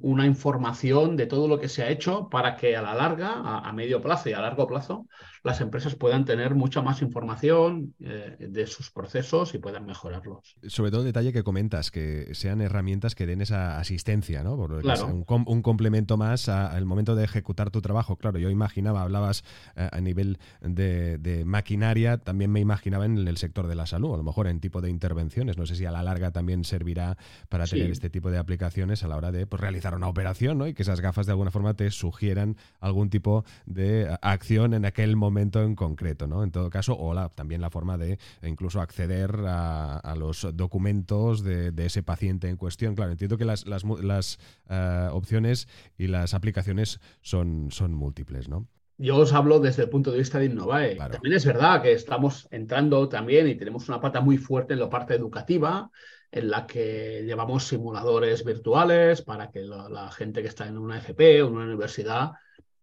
una 0.00 0.24
información 0.24 1.18
de 1.18 1.26
todo 1.26 1.48
lo 1.48 1.60
que 1.60 1.68
se 1.68 1.82
ha 1.82 1.90
hecho 1.90 2.30
para 2.30 2.56
que 2.56 2.78
a 2.78 2.80
la 2.80 2.94
larga, 2.94 3.42
a, 3.58 3.70
medio 3.74 4.00
plazo 4.00 4.30
y 4.30 4.32
a 4.32 4.40
largo 4.40 4.66
plazo, 4.66 5.06
las 5.46 5.60
empresas 5.60 5.94
puedan 5.94 6.24
tener 6.24 6.56
mucha 6.56 6.82
más 6.82 7.02
información 7.02 7.94
eh, 8.00 8.36
de 8.36 8.66
sus 8.66 8.90
procesos 8.90 9.54
y 9.54 9.58
puedan 9.58 9.86
mejorarlos. 9.86 10.56
Sobre 10.66 10.90
todo 10.90 11.02
el 11.02 11.06
detalle 11.06 11.32
que 11.32 11.44
comentas, 11.44 11.92
que 11.92 12.34
sean 12.34 12.60
herramientas 12.60 13.14
que 13.14 13.26
den 13.26 13.40
esa 13.40 13.78
asistencia, 13.78 14.42
¿no? 14.42 14.56
un, 14.56 15.62
complemento 15.62 16.16
más 16.16 16.48
al 16.48 16.84
momento 16.84 17.14
de 17.14 17.22
ejecutar 17.22 17.70
tu 17.70 17.80
trabajo. 17.80 18.16
Claro, 18.16 18.40
yo 18.40 18.50
imaginaba, 18.50 19.02
hablabas 19.02 19.44
eh, 19.76 19.88
a 19.92 20.00
nivel 20.00 20.38
de, 20.62 21.44
maquinaria, 21.46 22.18
también 22.18 22.50
me 22.50 22.58
imaginaba 22.58 23.04
en 23.04 23.16
el 23.16 23.36
sector 23.36 23.68
de 23.68 23.76
la 23.76 23.86
salud, 23.86 24.14
a 24.14 24.16
lo 24.16 24.24
mejor 24.24 24.48
en 24.48 24.58
tipo 24.58 24.80
de 24.80 24.90
intervenciones. 24.90 25.58
No 25.58 25.66
sé 25.66 25.76
si 25.76 25.84
a 25.84 25.92
la 25.92 26.02
larga 26.02 26.32
también 26.32 26.64
servirá 26.64 27.16
para 27.48 27.66
tener 27.66 27.92
este 27.92 28.10
tipo 28.10 28.32
de 28.32 28.38
aplicaciones 28.38 29.04
a 29.04 29.08
la 29.08 29.16
hora 29.16 29.30
de 29.30 29.46
pues, 29.46 29.60
realizar 29.60 29.94
una 29.94 30.08
operación 30.08 30.58
¿no? 30.58 30.66
y 30.66 30.74
que 30.74 30.82
esas 30.82 31.00
gafas 31.00 31.26
de 31.26 31.32
alguna 31.32 31.52
forma 31.52 31.74
te 31.74 31.88
sugieran 31.92 32.56
algún 32.80 33.10
tipo 33.10 33.44
de 33.64 34.18
acción 34.22 34.74
en 34.74 34.84
aquel 34.84 35.14
momento 35.14 35.35
en 35.36 35.74
concreto. 35.74 36.26
¿no? 36.26 36.42
En 36.42 36.50
todo 36.50 36.70
caso, 36.70 36.96
o 36.98 37.14
también 37.30 37.60
la 37.60 37.70
forma 37.70 37.96
de 37.98 38.18
incluso 38.42 38.80
acceder 38.80 39.34
a, 39.46 40.14
los 40.16 40.46
documentos 40.54 41.42
de, 41.42 41.72
ese 41.78 42.02
paciente 42.02 42.48
en 42.48 42.56
cuestión. 42.56 42.94
Claro, 42.94 43.12
entiendo 43.12 43.38
que 43.38 43.44
las, 43.44 43.66
las, 43.66 44.38
eh, 44.68 45.08
opciones 45.12 45.68
y 45.98 46.08
las 46.08 46.34
aplicaciones 46.34 47.00
son, 47.20 47.68
son 47.70 47.94
múltiples, 47.94 48.48
¿no? 48.48 48.66
yo 48.98 49.18
os 49.18 49.34
hablo 49.34 49.60
desde 49.60 49.82
el 49.82 49.90
punto 49.90 50.10
de 50.10 50.18
vista 50.18 50.38
de 50.38 50.46
Innovae. 50.46 50.96
También 50.96 51.34
es 51.34 51.44
verdad 51.44 51.82
que 51.82 51.92
estamos 51.92 52.48
entrando 52.50 53.10
también 53.10 53.46
y 53.46 53.54
tenemos 53.54 53.90
una 53.90 54.00
pata 54.00 54.22
muy 54.22 54.38
fuerte 54.38 54.72
en 54.72 54.80
la 54.80 54.88
parte 54.88 55.14
educativa 55.14 55.90
en 56.32 56.50
la 56.50 56.66
que 56.66 57.22
llevamos 57.24 57.64
simuladores 57.64 58.44
virtuales 58.44 59.22
para 59.22 59.50
que 59.50 59.60
la, 59.60 60.10
gente 60.12 60.42
que 60.42 60.48
está 60.48 60.66
en 60.66 60.78
una 60.78 60.98
FP 60.98 61.42
o 61.42 61.48
en 61.48 61.54
una 61.54 61.64
universidad 61.64 62.32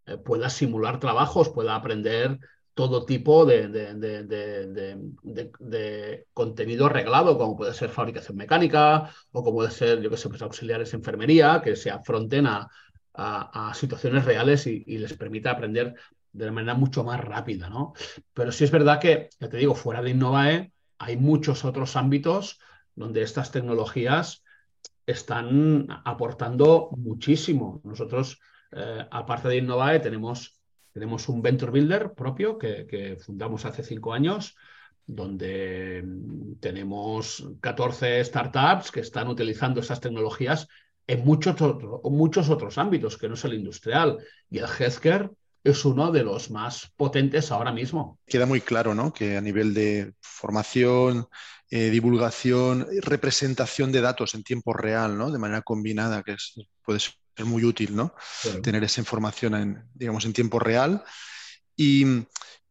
eh, 0.06 0.18
pueda 0.18 0.50
simular 0.50 1.00
trabajos, 1.00 1.50
pueda 1.50 1.76
aprender 1.76 2.40
todo 2.74 3.06
tipo 3.06 3.46
de, 3.46 3.68
de, 5.60 6.26
contenido 6.34 6.88
arreglado, 6.88 7.38
como 7.38 7.56
puede 7.56 7.74
ser 7.74 7.90
fabricación 7.90 8.36
mecánica 8.36 9.12
o 9.32 9.44
como 9.44 9.58
puede 9.58 9.72
ser, 9.72 10.02
yo 10.02 10.10
que 10.10 10.18
sé, 10.18 10.28
pues 10.30 10.42
auxiliares 10.42 10.92
de 10.92 10.98
enfermería, 10.98 11.62
que 11.64 11.76
se 11.76 11.92
afronten 11.92 12.48
a, 12.48 12.68
situaciones 13.76 14.26
reales 14.26 14.66
y, 14.66 14.98
les 14.98 15.14
permita 15.14 15.52
aprender 15.52 15.94
de 16.32 16.50
manera 16.50 16.74
mucho 16.74 17.04
más 17.04 17.20
rápida, 17.20 17.70
¿no? 17.70 17.94
Pero 18.34 18.52
sí 18.52 18.64
es 18.64 18.72
verdad 18.72 19.00
que, 19.00 19.30
ya 19.40 19.50
te 19.50 19.58
digo, 19.58 19.76
fuera 19.76 20.02
de 20.02 20.10
Innovae 20.10 20.72
hay 20.98 21.18
muchos 21.18 21.64
otros 21.64 21.96
ámbitos 21.96 22.60
donde 22.96 23.22
estas 23.22 23.52
tecnologías 23.52 24.44
están 25.06 25.88
aportando 26.06 26.90
muchísimo. 26.98 27.82
Nosotros, 27.84 28.40
eh, 28.76 29.06
aparte 29.12 29.48
de 29.48 29.58
Innovae, 29.58 30.00
tenemos, 30.00 30.60
tenemos 30.92 31.30
un 31.30 31.42
Venture 31.42 31.72
Builder 31.72 32.14
propio 32.14 32.58
que, 32.58 33.18
fundamos 33.24 33.66
hace 33.66 33.84
cinco 33.84 34.14
años, 34.14 34.56
donde 35.06 36.04
tenemos 36.60 37.46
14 37.60 38.24
startups 38.24 38.92
que 38.92 39.02
están 39.02 39.28
utilizando 39.28 39.82
esas 39.82 40.00
tecnologías 40.00 40.68
en 41.08 41.26
muchos, 41.26 41.56
muchos 42.06 42.50
otros 42.50 42.78
ámbitos, 42.78 43.18
que 43.18 43.28
no 43.28 43.34
es 43.34 43.44
el 43.44 43.54
industrial. 43.54 44.20
Y 44.50 44.60
el 44.60 44.66
healthcare 44.66 45.30
es 45.64 45.86
uno 45.86 46.12
de 46.12 46.24
los 46.24 46.52
más 46.52 46.92
potentes 46.96 47.52
ahora 47.52 47.72
mismo. 47.72 48.20
Queda 48.26 48.46
muy 48.46 48.62
claro 48.62 48.94
¿no? 48.94 49.14
que 49.14 49.38
a 49.38 49.42
nivel 49.42 49.74
de 49.74 50.14
formación, 50.22 51.28
eh, 51.70 51.90
divulgación, 51.90 52.88
representación 53.02 53.92
de 53.92 54.02
datos 54.02 54.36
en 54.36 54.44
tiempo 54.44 54.74
real, 54.74 55.18
¿no? 55.18 55.32
de 55.32 55.40
manera 55.40 55.62
combinada, 55.62 56.24
que 56.24 56.36
puede 56.84 57.00
ser 57.00 57.14
muy 57.40 57.64
útil 57.64 57.96
¿no? 57.96 58.14
tener 58.62 58.84
esa 58.84 59.02
información 59.02 59.56
en, 59.56 59.90
digamos, 59.94 60.26
en 60.26 60.34
tiempo 60.34 60.60
real. 60.60 61.04
Y, 61.76 62.06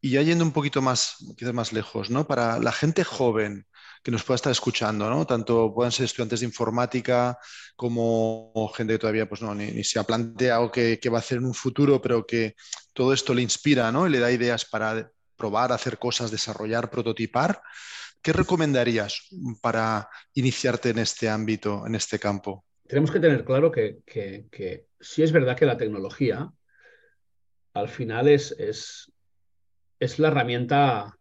y 0.01 0.11
ya 0.11 0.22
yendo 0.22 0.44
un 0.44 0.53
poquito 0.53 0.81
más, 0.83 1.16
quizás 1.37 1.55
más 1.55 1.72
lejos, 1.72 2.11
¿no? 2.11 2.27
para 2.27 2.59
la 2.59 2.72
gente 2.72 3.05
joven, 3.05 3.66
que 4.03 4.11
nos 4.11 4.25
pueda 4.25 4.37
estar 4.37 4.51
escuchando, 4.51 5.09
¿no? 5.09 5.27
Tanto 5.27 5.72
puedan 5.72 5.92
ser 5.92 6.07
estudiantes 6.07 6.40
de 6.40 6.46
informática 6.46 7.38
como 7.77 8.70
gente 8.77 8.94
que 8.94 8.98
todavía 8.98 9.29
pues, 9.29 9.42
no, 9.42 9.55
ni, 9.55 9.85
se 9.85 9.98
ha 9.98 10.03
planteado 10.03 10.72
qué, 10.72 10.98
va 11.11 11.18
a 11.18 11.20
hacer 11.20 11.38
en 11.38 11.46
un 11.46 11.55
futuro, 11.55 12.03
pero 12.03 12.27
que 12.27 12.57
todo 12.92 13.12
esto 13.12 13.33
le 13.33 13.42
inspira 13.42 13.92
¿no? 13.92 14.07
y 14.07 14.11
le 14.11 14.18
da 14.18 14.33
ideas 14.33 14.64
para 14.64 15.11
probar, 15.37 15.72
hacer 15.72 15.98
cosas, 15.98 16.31
desarrollar, 16.31 16.90
prototipar. 16.90 17.62
¿Qué 18.20 18.33
recomendarías 18.33 19.29
para 19.61 20.09
iniciarte 20.35 20.90
en 20.90 20.98
este 20.98 21.29
ámbito, 21.29 21.87
en 21.87 21.94
este 21.94 22.18
campo? 22.18 22.64
Tenemos 22.92 23.11
que 23.11 23.20
tener 23.20 23.42
claro 23.46 23.70
que, 23.70 24.02
que, 24.05 24.87
si 25.00 25.22
es 25.22 25.33
verdad 25.33 25.57
que 25.57 25.64
la 25.64 25.78
tecnología 25.78 26.52
al 27.72 27.88
final 27.88 28.28
es, 28.28 28.55
es, 28.59 29.11
es 29.98 30.18
la 30.18 30.28
herramienta 30.28 31.18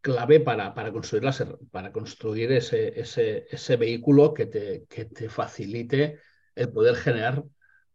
clave 0.00 0.38
para, 0.38 0.72
para, 0.72 0.92
construir, 0.92 1.28
para 1.72 1.90
construir 1.90 2.52
ese, 2.52 3.00
ese, 3.00 3.48
ese 3.50 3.76
vehículo 3.76 4.32
que 4.34 4.46
te, 4.46 4.86
que 4.88 5.06
te, 5.06 5.28
facilite 5.28 6.20
el 6.54 6.70
poder 6.70 6.94
generar 6.94 7.42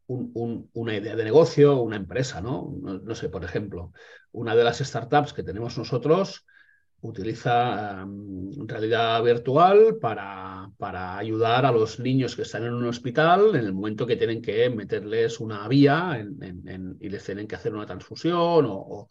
un, 0.08 0.70
una 0.74 0.98
idea 0.98 1.16
de 1.16 1.24
negocio, 1.24 1.82
una 1.82 1.96
empresa, 1.96 2.42
¿no? 2.42 2.76
¿no? 2.82 3.16
sé, 3.16 3.30
por 3.30 3.46
ejemplo, 3.46 3.94
una 4.34 4.58
de 4.58 4.66
las 4.66 4.80
startups 4.80 5.32
que 5.32 5.44
tenemos 5.44 5.78
nosotros 5.78 6.46
utiliza 7.02 8.04
um, 8.04 8.68
realidad 8.68 9.24
virtual 9.24 9.98
para, 10.00 10.70
para, 10.78 11.18
ayudar 11.18 11.66
a 11.66 11.72
los 11.72 12.00
niños 12.00 12.36
que 12.36 12.44
están 12.44 12.64
en 12.64 12.74
un 12.74 12.86
hospital 12.88 13.56
en 13.56 13.66
el 13.66 13.74
momento 13.74 14.06
que 14.06 14.18
tienen 14.18 14.42
que 14.42 14.70
meterles 14.70 15.40
una 15.40 15.68
vía 15.68 16.24
y 17.00 17.10
les 17.10 17.24
tienen 17.24 17.48
que 17.48 17.56
hacer 17.56 17.74
una 17.74 17.86
transfusión 17.86 18.66
o 18.68 19.10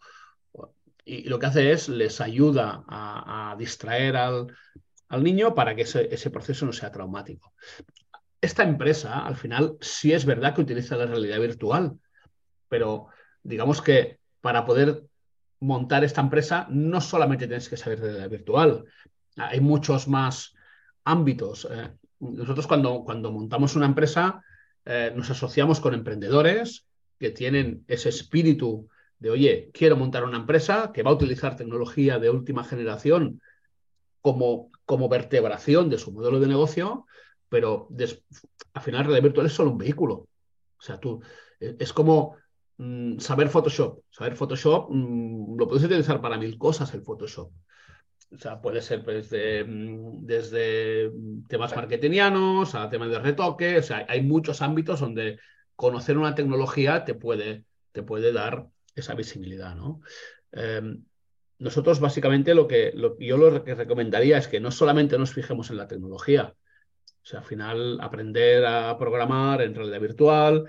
y 1.05 1.23
lo 1.23 1.39
que 1.39 1.45
hace 1.47 1.71
es 1.71 1.89
les 1.89 2.21
ayuda 2.21 2.83
a, 2.87 3.55
distraer 3.57 4.15
al, 4.15 4.47
al, 5.09 5.23
niño 5.23 5.53
para 5.55 5.75
que 5.75 5.83
ese, 5.83 6.13
ese, 6.13 6.29
proceso 6.29 6.65
no 6.65 6.73
sea 6.73 6.91
traumático. 6.91 7.53
Esta 8.39 8.63
empresa, 8.63 9.25
al 9.25 9.35
final, 9.35 9.77
sí 9.81 10.13
es 10.13 10.25
verdad 10.25 10.55
que 10.55 10.61
utiliza 10.61 10.95
la 10.95 11.05
realidad 11.05 11.39
virtual, 11.39 11.99
pero 12.67 13.07
digamos 13.43 13.81
que 13.81 14.19
para 14.41 14.65
poder 14.65 15.03
montar 15.61 16.03
esta 16.03 16.21
empresa 16.21 16.67
no 16.69 16.99
solamente 17.01 17.47
tienes 17.47 17.69
que 17.69 17.77
saber 17.77 17.99
de 17.99 18.07
realidad 18.07 18.29
virtual, 18.29 18.85
hay 19.37 19.59
muchos 19.61 20.07
más 20.07 20.53
ámbitos. 21.03 21.67
Eh. 21.71 21.91
nosotros 22.19 22.67
cuando, 22.67 23.03
cuando 23.03 23.31
montamos 23.31 23.75
una 23.75 23.85
empresa 23.85 24.43
eh, 24.85 25.13
nos 25.15 25.29
asociamos 25.29 25.79
con 25.79 25.93
emprendedores 25.93 26.85
que 27.19 27.29
tienen 27.29 27.85
ese 27.87 28.09
espíritu 28.09 28.89
de, 29.19 29.29
oye, 29.29 29.69
quiero 29.73 29.95
montar 29.95 30.23
una 30.23 30.37
empresa 30.37 30.91
que 30.91 31.03
va 31.03 31.11
a 31.11 31.13
utilizar 31.13 31.55
tecnología 31.55 32.17
de 32.17 32.31
última 32.31 32.63
generación 32.63 33.41
como, 34.21 34.71
como 34.85 35.09
vertebración 35.09 35.89
de 35.89 35.99
su 35.99 36.11
modelo 36.11 36.39
de 36.39 36.47
negocio, 36.47 37.05
pero 37.49 37.87
al 38.73 38.81
final 38.81 39.03
realidad 39.03 39.23
virtual 39.23 39.45
es 39.45 39.53
solo 39.53 39.71
un 39.71 39.77
vehículo. 39.77 40.13
O 40.15 40.81
sea, 40.81 40.99
tú, 40.99 41.21
e, 41.59 41.75
es 41.79 41.93
como 41.93 42.37
mm, 42.81 43.19
saber 43.19 43.49
Photoshop. 43.49 44.03
Saber 44.09 44.35
Photoshop 44.35 44.89
mm, 44.89 45.57
lo 45.57 45.67
puedes 45.67 45.83
utilizar 45.83 46.19
para 46.21 46.37
mil 46.37 46.57
cosas 46.57 46.93
el 46.93 47.01
Photoshop. 47.01 47.51
O 48.33 48.37
sea, 48.37 48.61
puede 48.61 48.81
ser 48.81 49.03
pues, 49.03 49.31
mm, 49.31 50.25
desde 50.25 51.11
temas 51.47 51.75
marketingianos 51.75 52.75
a 52.75 52.89
temas 52.89 53.09
de 53.09 53.19
retoque. 53.19 53.77
O 53.77 53.83
sea, 53.83 54.05
hay 54.07 54.21
muchos 54.21 54.61
ámbitos 54.61 54.99
donde 54.99 55.39
conocer 55.75 56.17
una 56.17 56.35
tecnología 56.35 57.05
te 57.05 57.13
puede, 57.13 57.65
te 57.91 58.03
puede 58.03 58.31
dar 58.33 58.67
esa 58.95 59.15
visibilidad, 59.15 59.75
¿no? 59.75 60.01
Em, 60.51 61.03
nosotros 61.59 61.99
básicamente 61.99 62.55
lo 62.55 62.67
que 62.67 62.93
yo 63.19 63.37
lo 63.37 63.63
que 63.63 63.75
recomendaría 63.75 64.37
es 64.37 64.47
que 64.47 64.59
no 64.59 64.71
solamente 64.71 65.17
nos 65.17 65.33
fijemos 65.33 65.69
en 65.69 65.77
la 65.77 65.87
tecnología, 65.87 66.55
o 67.23 67.25
sea, 67.25 67.39
al 67.39 67.45
final 67.45 67.99
aprender 68.01 68.65
a 68.65 68.97
programar 68.97 69.61
en 69.61 69.75
realidad 69.75 70.01
virtual 70.01 70.65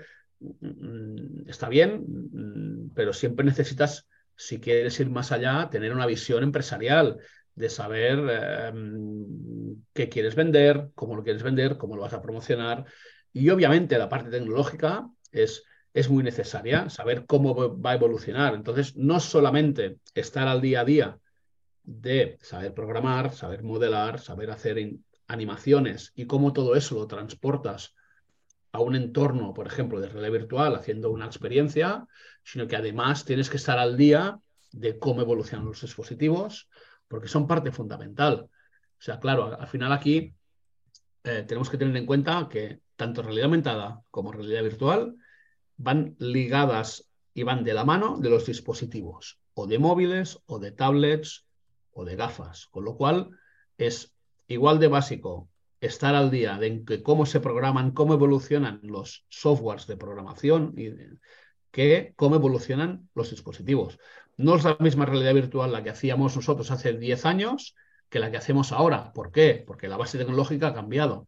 está 1.47 1.69
bien, 1.69 2.05
mm, 2.31 2.91
pero 2.93 3.13
siempre 3.13 3.45
necesitas, 3.45 4.07
si 4.35 4.59
quieres 4.59 4.99
ir 4.99 5.09
más 5.09 5.31
allá, 5.31 5.69
tener 5.69 5.93
una 5.93 6.05
visión 6.05 6.43
empresarial 6.43 7.17
de 7.55 7.69
saber 7.69 8.19
em, 8.73 9.83
qué 9.93 10.09
quieres 10.09 10.35
vender, 10.35 10.89
cómo 10.95 11.15
lo 11.15 11.23
quieres 11.23 11.43
vender, 11.43 11.77
cómo 11.77 11.95
lo 11.95 12.01
vas 12.01 12.13
a 12.13 12.21
promocionar. 12.21 12.85
Y 13.31 13.49
obviamente 13.49 13.97
la 13.97 14.09
parte 14.09 14.29
tecnológica 14.29 15.07
es 15.31 15.63
es 15.93 16.09
muy 16.09 16.23
necesaria, 16.23 16.89
saber 16.89 17.25
cómo 17.25 17.79
va 17.79 17.91
a 17.91 17.95
evolucionar. 17.95 18.55
Entonces, 18.55 18.95
no 18.95 19.19
solamente 19.19 19.99
estar 20.15 20.47
al 20.47 20.61
día 20.61 20.81
a 20.81 20.85
día 20.85 21.19
de 21.83 22.37
saber 22.41 22.73
programar, 22.73 23.33
saber 23.33 23.63
modelar, 23.63 24.19
saber 24.19 24.49
hacer 24.49 24.77
animaciones 25.27 26.11
y 26.15 26.25
cómo 26.25 26.51
todo 26.51 26.75
eso 26.75 26.95
lo 26.95 27.07
transportas 27.07 27.93
a 28.73 28.81
un 28.81 28.95
entorno, 28.95 29.53
por 29.53 29.67
ejemplo, 29.67 30.01
de 30.01 30.09
realidad 30.09 30.31
virtual, 30.31 30.75
haciendo 30.75 31.11
una 31.11 31.27
experiencia, 31.27 32.07
sino 32.43 32.67
que 32.67 32.75
además 32.75 33.23
tienes 33.23 33.49
que 33.49 33.57
estar 33.57 33.77
al 33.77 33.95
día 33.95 34.39
de 34.71 34.97
cómo 34.97 35.21
evolucionan 35.21 35.67
los 35.67 35.81
dispositivos, 35.81 36.67
porque 37.07 37.27
son 37.27 37.47
parte 37.47 37.71
fundamental. 37.71 38.49
O 38.49 39.01
sea, 39.01 39.19
claro, 39.19 39.59
al 39.59 39.67
final 39.67 39.91
aquí 39.91 40.35
eh, 41.23 41.45
tenemos 41.47 41.69
que 41.69 41.77
tener 41.77 41.95
en 41.95 42.07
cuenta 42.07 42.47
que 42.49 42.79
tanto 42.95 43.21
realidad 43.21 43.45
aumentada 43.45 44.01
como 44.09 44.31
realidad 44.31 44.63
virtual 44.63 45.15
van 45.77 46.15
ligadas 46.17 47.07
y 47.35 47.43
van 47.43 47.63
de 47.63 47.75
la 47.75 47.85
mano 47.85 48.17
de 48.17 48.31
los 48.31 48.47
dispositivos, 48.47 49.39
o 49.53 49.67
de 49.67 49.77
móviles, 49.77 50.39
o 50.47 50.57
de 50.57 50.71
tablets, 50.71 51.45
o 51.91 52.05
de 52.05 52.15
gafas. 52.15 52.67
Con 52.67 52.85
lo 52.85 52.97
cual 52.97 53.29
es 53.77 54.15
igual 54.47 54.79
de 54.79 54.87
básico 54.87 55.47
estar 55.85 56.15
al 56.15 56.31
día 56.31 56.57
de 56.57 57.03
cómo 57.03 57.25
se 57.25 57.39
programan, 57.39 57.91
cómo 57.91 58.13
evolucionan 58.13 58.79
los 58.83 59.25
softwares 59.29 59.85
de 59.85 59.97
programación 59.97 60.73
y 60.77 60.91
que 61.71 62.13
cómo 62.15 62.35
evolucionan 62.35 63.09
los 63.13 63.31
dispositivos. 63.31 63.99
No 64.37 64.55
es 64.55 64.63
la 64.63 64.77
misma 64.79 65.05
realidad 65.05 65.33
virtual 65.33 65.71
la 65.71 65.83
que 65.83 65.89
hacíamos 65.89 66.35
nosotros 66.35 66.71
hace 66.71 66.93
10 66.93 67.25
años 67.25 67.75
que 68.09 68.19
la 68.19 68.31
que 68.31 68.37
hacemos 68.37 68.71
ahora. 68.71 69.11
¿Por 69.11 69.31
qué? 69.31 69.63
Porque 69.65 69.87
la 69.87 69.97
base 69.97 70.17
tecnológica 70.17 70.67
ha 70.67 70.73
cambiado. 70.73 71.27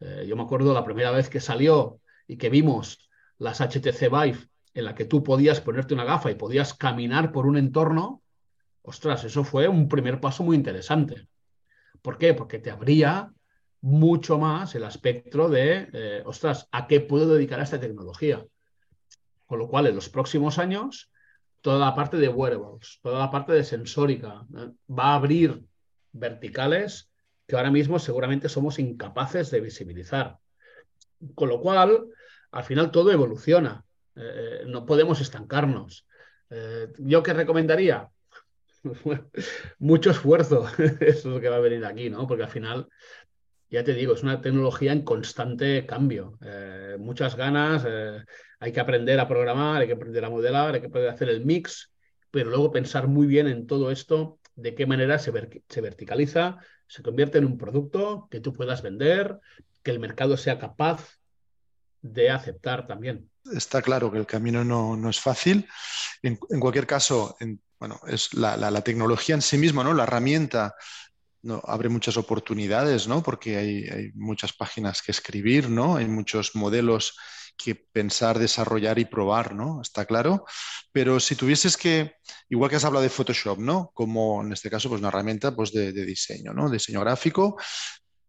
Eh, 0.00 0.26
yo 0.28 0.36
me 0.36 0.42
acuerdo 0.42 0.74
la 0.74 0.84
primera 0.84 1.10
vez 1.10 1.30
que 1.30 1.40
salió 1.40 2.00
y 2.26 2.36
que 2.36 2.50
vimos 2.50 3.08
las 3.38 3.60
HTC 3.60 4.10
Vive, 4.10 4.48
en 4.74 4.84
la 4.84 4.94
que 4.94 5.04
tú 5.04 5.22
podías 5.22 5.60
ponerte 5.60 5.94
una 5.94 6.04
gafa 6.04 6.30
y 6.30 6.34
podías 6.34 6.74
caminar 6.74 7.32
por 7.32 7.46
un 7.46 7.56
entorno, 7.56 8.22
ostras, 8.82 9.24
eso 9.24 9.44
fue 9.44 9.68
un 9.68 9.88
primer 9.88 10.20
paso 10.20 10.42
muy 10.42 10.56
interesante. 10.56 11.28
¿Por 12.02 12.18
qué? 12.18 12.34
Porque 12.34 12.58
te 12.58 12.70
abría 12.70 13.32
mucho 13.84 14.38
más 14.38 14.74
el 14.74 14.84
aspecto 14.84 15.50
de, 15.50 15.90
eh, 15.92 16.22
ostras, 16.24 16.68
¿a 16.72 16.86
qué 16.86 17.00
puedo 17.00 17.34
dedicar 17.34 17.60
a 17.60 17.64
esta 17.64 17.78
tecnología? 17.78 18.42
Con 19.44 19.58
lo 19.58 19.68
cual, 19.68 19.88
en 19.88 19.94
los 19.94 20.08
próximos 20.08 20.58
años, 20.58 21.10
toda 21.60 21.78
la 21.78 21.94
parte 21.94 22.16
de 22.16 22.28
wearables, 22.28 22.98
toda 23.02 23.18
la 23.18 23.30
parte 23.30 23.52
de 23.52 23.62
sensórica, 23.62 24.46
¿eh? 24.56 24.70
va 24.90 25.12
a 25.12 25.16
abrir 25.16 25.62
verticales 26.12 27.10
que 27.46 27.56
ahora 27.56 27.70
mismo 27.70 27.98
seguramente 27.98 28.48
somos 28.48 28.78
incapaces 28.78 29.50
de 29.50 29.60
visibilizar. 29.60 30.38
Con 31.34 31.50
lo 31.50 31.60
cual, 31.60 32.06
al 32.52 32.64
final 32.64 32.90
todo 32.90 33.12
evoluciona. 33.12 33.84
Eh, 34.16 34.62
no 34.66 34.86
podemos 34.86 35.20
estancarnos. 35.20 36.06
Eh, 36.48 36.88
¿Yo 37.00 37.22
qué 37.22 37.34
recomendaría? 37.34 38.08
Mucho 39.78 40.10
esfuerzo, 40.10 40.66
eso 40.78 40.94
es 41.00 41.24
lo 41.26 41.38
que 41.38 41.50
va 41.50 41.56
a 41.56 41.60
venir 41.60 41.84
aquí, 41.84 42.08
¿no? 42.08 42.26
Porque 42.26 42.44
al 42.44 42.50
final, 42.50 42.88
ya 43.74 43.84
te 43.84 43.92
digo, 43.92 44.14
es 44.14 44.22
una 44.22 44.40
tecnología 44.40 44.92
en 44.92 45.02
constante 45.02 45.84
cambio. 45.84 46.38
Eh, 46.44 46.96
muchas 46.98 47.34
ganas, 47.34 47.84
hay 48.60 48.72
que 48.72 48.80
aprender 48.80 49.18
a 49.18 49.26
programar, 49.26 49.80
hay 49.80 49.88
que 49.88 49.94
aprender 49.94 50.24
a 50.24 50.30
modelar, 50.30 50.74
hay 50.74 50.80
que 50.80 50.86
aprender 50.86 51.10
a 51.10 51.14
hacer 51.14 51.28
el 51.28 51.44
mix, 51.44 51.92
pero 52.30 52.50
luego 52.50 52.70
pensar 52.70 53.08
muy 53.08 53.26
bien 53.26 53.48
en 53.48 53.66
todo 53.66 53.90
esto, 53.90 54.38
de 54.54 54.76
qué 54.76 54.86
manera 54.86 55.18
se, 55.18 55.32
se 55.68 55.80
verticaliza, 55.80 56.58
se 56.86 57.02
convierte 57.02 57.38
en 57.38 57.46
un 57.46 57.58
producto 57.58 58.28
que 58.30 58.40
tú 58.40 58.52
puedas 58.52 58.80
vender, 58.80 59.40
que 59.82 59.90
el 59.90 59.98
mercado 59.98 60.36
sea 60.36 60.58
capaz 60.58 61.18
de 62.00 62.30
aceptar 62.30 62.86
también. 62.86 63.28
Está 63.52 63.82
claro 63.82 64.12
que 64.12 64.18
el 64.18 64.26
camino 64.26 64.64
no, 64.64 65.10
es 65.10 65.20
fácil. 65.20 65.66
En, 66.22 66.36
cualquier 66.36 66.86
caso, 66.86 67.36
bueno, 67.80 68.00
es 68.06 68.32
la, 68.34 68.80
tecnología 68.82 69.34
en 69.34 69.42
sí 69.42 69.58
misma, 69.58 69.82
¿no? 69.82 69.92
La 69.92 70.04
herramienta 70.04 70.74
no, 71.44 71.62
abre 71.66 71.88
muchas 71.88 72.16
oportunidades, 72.16 73.06
¿no? 73.06 73.22
Porque 73.22 73.56
hay, 73.56 74.10
muchas 74.14 74.52
páginas 74.52 75.02
que 75.02 75.12
escribir, 75.12 75.68
¿no? 75.68 75.96
Hay 75.96 76.06
muchos 76.06 76.56
modelos 76.56 77.16
que 77.56 77.74
pensar, 77.74 78.38
desarrollar 78.38 78.98
y 78.98 79.04
probar, 79.04 79.54
¿no? 79.54 79.80
Está 79.80 80.06
claro. 80.06 80.44
Pero 80.90 81.20
si 81.20 81.36
tuvieses 81.36 81.76
que, 81.76 82.16
igual 82.48 82.70
que 82.70 82.76
has 82.76 82.84
hablado 82.84 83.02
de 83.02 83.10
Photoshop, 83.10 83.58
¿no? 83.58 83.90
Como 83.94 84.42
en 84.42 84.52
este 84.52 84.70
caso, 84.70 84.88
pues 84.88 85.00
una 85.00 85.08
herramienta 85.08 85.54
pues, 85.54 85.72
de, 85.72 85.92
de 85.92 86.04
diseño, 86.04 86.52
¿no? 86.52 86.68
Diseño 86.70 87.00
gráfico. 87.00 87.56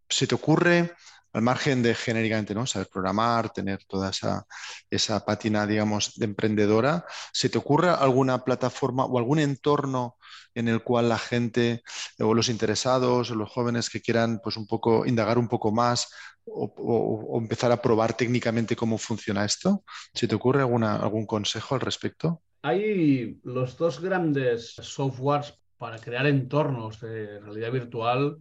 ¿Se 0.10 0.28
te 0.28 0.36
ocurre 0.36 0.94
al 1.36 1.42
margen 1.42 1.84
de 1.84 1.94
genéricamente 1.94 2.56
¿no? 2.56 2.66
saber 2.66 2.88
programar, 2.88 3.52
tener 3.52 3.84
toda 3.84 4.12
esa, 4.12 4.46
esa 4.90 5.26
pátina, 5.26 5.68
digamos, 5.68 6.16
de 6.16 6.26
emprendedora, 6.26 7.06
¿se 7.34 7.50
te 7.50 7.58
ocurre 7.58 7.90
alguna 7.90 8.46
plataforma 8.46 9.04
o 9.04 9.18
algún 9.18 9.40
entorno 9.40 10.16
en 10.54 10.70
el 10.70 10.82
cual 10.82 11.10
la 11.10 11.18
gente 11.18 11.84
o 12.20 12.34
los 12.34 12.48
interesados 12.48 13.32
o 13.32 13.36
los 13.36 13.50
jóvenes 13.50 13.90
que 13.90 14.00
quieran 14.00 14.40
pues 14.42 14.56
un 14.56 14.66
poco 14.66 15.06
indagar 15.06 15.38
un 15.38 15.50
poco 15.50 15.74
más 15.74 16.08
o, 16.46 17.38
empezar 17.42 17.72
a 17.74 17.82
probar 17.82 18.14
técnicamente 18.14 18.78
cómo 18.78 18.98
funciona 18.98 19.44
esto? 19.44 19.84
¿Se 20.14 20.30
te 20.30 20.36
ocurre 20.36 20.62
alguna, 20.62 20.96
algún 20.96 21.26
consejo 21.26 21.76
al 21.76 21.82
respecto? 21.82 22.44
Hay 22.62 23.40
los 23.44 23.78
dos 23.78 24.00
grandes 24.00 24.76
softwares 24.76 25.54
para 25.78 26.00
crear 26.00 26.26
entornos 26.28 27.02
de 27.02 27.42
realidad 27.42 27.72
virtual 27.74 28.38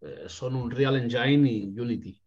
eh, 0.00 0.24
son 0.28 0.54
Unreal 0.54 0.96
Engine 0.96 1.50
y 1.50 1.78
Unity. 1.78 2.20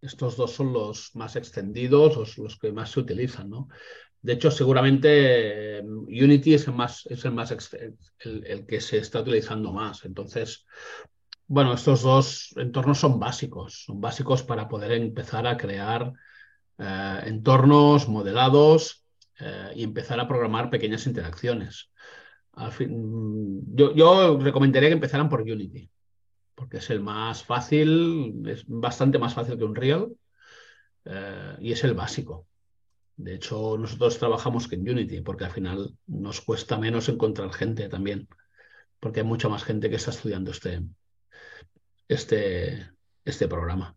Estos 0.00 0.36
dos 0.36 0.52
son 0.52 0.72
los 0.72 1.14
más 1.16 1.36
extendidos, 1.36 2.36
los, 2.38 2.58
que 2.58 2.70
más 2.72 2.90
se 2.90 3.00
utilizan, 3.00 3.50
¿no? 3.50 3.68
De 4.22 4.34
hecho, 4.34 4.50
seguramente 4.50 5.78
eh, 5.78 5.82
Unity 5.82 6.54
es 6.54 6.66
el 6.68 6.74
más, 6.74 7.06
es 7.06 7.24
el, 7.24 7.32
más 7.32 7.50
el, 7.50 8.66
que 8.66 8.80
se 8.80 8.98
está 8.98 9.20
utilizando 9.20 9.72
más. 9.72 10.04
Entonces, 10.04 10.66
bueno, 11.46 11.72
estos 11.72 12.02
dos 12.02 12.54
entornos 12.56 12.98
son 12.98 13.18
básicos, 13.18 13.84
son 13.84 14.00
básicos 14.00 14.42
para 14.42 14.68
poder 14.68 14.92
empezar 14.92 15.46
a 15.46 15.56
crear 15.56 16.12
eh, 16.78 17.20
entornos 17.26 18.08
modelados 18.08 19.02
y 19.74 19.82
empezar 19.82 20.18
a 20.18 20.26
programar 20.26 20.70
pequeñas 20.70 21.06
interacciones. 21.06 21.90
yo, 22.56 23.94
yo 23.94 24.38
recomendaría 24.38 24.88
que 24.88 24.94
empezaran 24.94 25.28
por 25.28 25.42
Unity 25.42 25.90
porque 26.56 26.78
es 26.78 26.90
el 26.90 27.00
más 27.00 27.44
fácil, 27.44 28.42
es 28.46 28.64
bastante 28.66 29.18
más 29.18 29.34
fácil 29.34 29.56
que 29.56 29.64
un 29.64 29.76
Real 29.76 30.08
eh, 31.04 31.56
y 31.60 31.70
es 31.70 31.84
el 31.84 31.94
básico. 31.94 32.46
De 33.16 33.34
hecho, 33.34 33.78
nosotros 33.78 34.18
trabajamos 34.18 34.66
que 34.66 34.74
en 34.74 34.88
Unity, 34.88 35.20
porque 35.20 35.44
al 35.44 35.52
final 35.52 35.94
nos 36.06 36.40
cuesta 36.40 36.78
menos 36.78 37.08
encontrar 37.08 37.52
gente 37.52 37.88
también, 37.88 38.26
porque 38.98 39.20
hay 39.20 39.26
mucha 39.26 39.48
más 39.48 39.64
gente 39.64 39.88
que 39.88 39.96
está 39.96 40.10
estudiando 40.10 40.50
este, 40.50 40.82
este, 42.08 42.88
este 43.24 43.48
programa. 43.48 43.94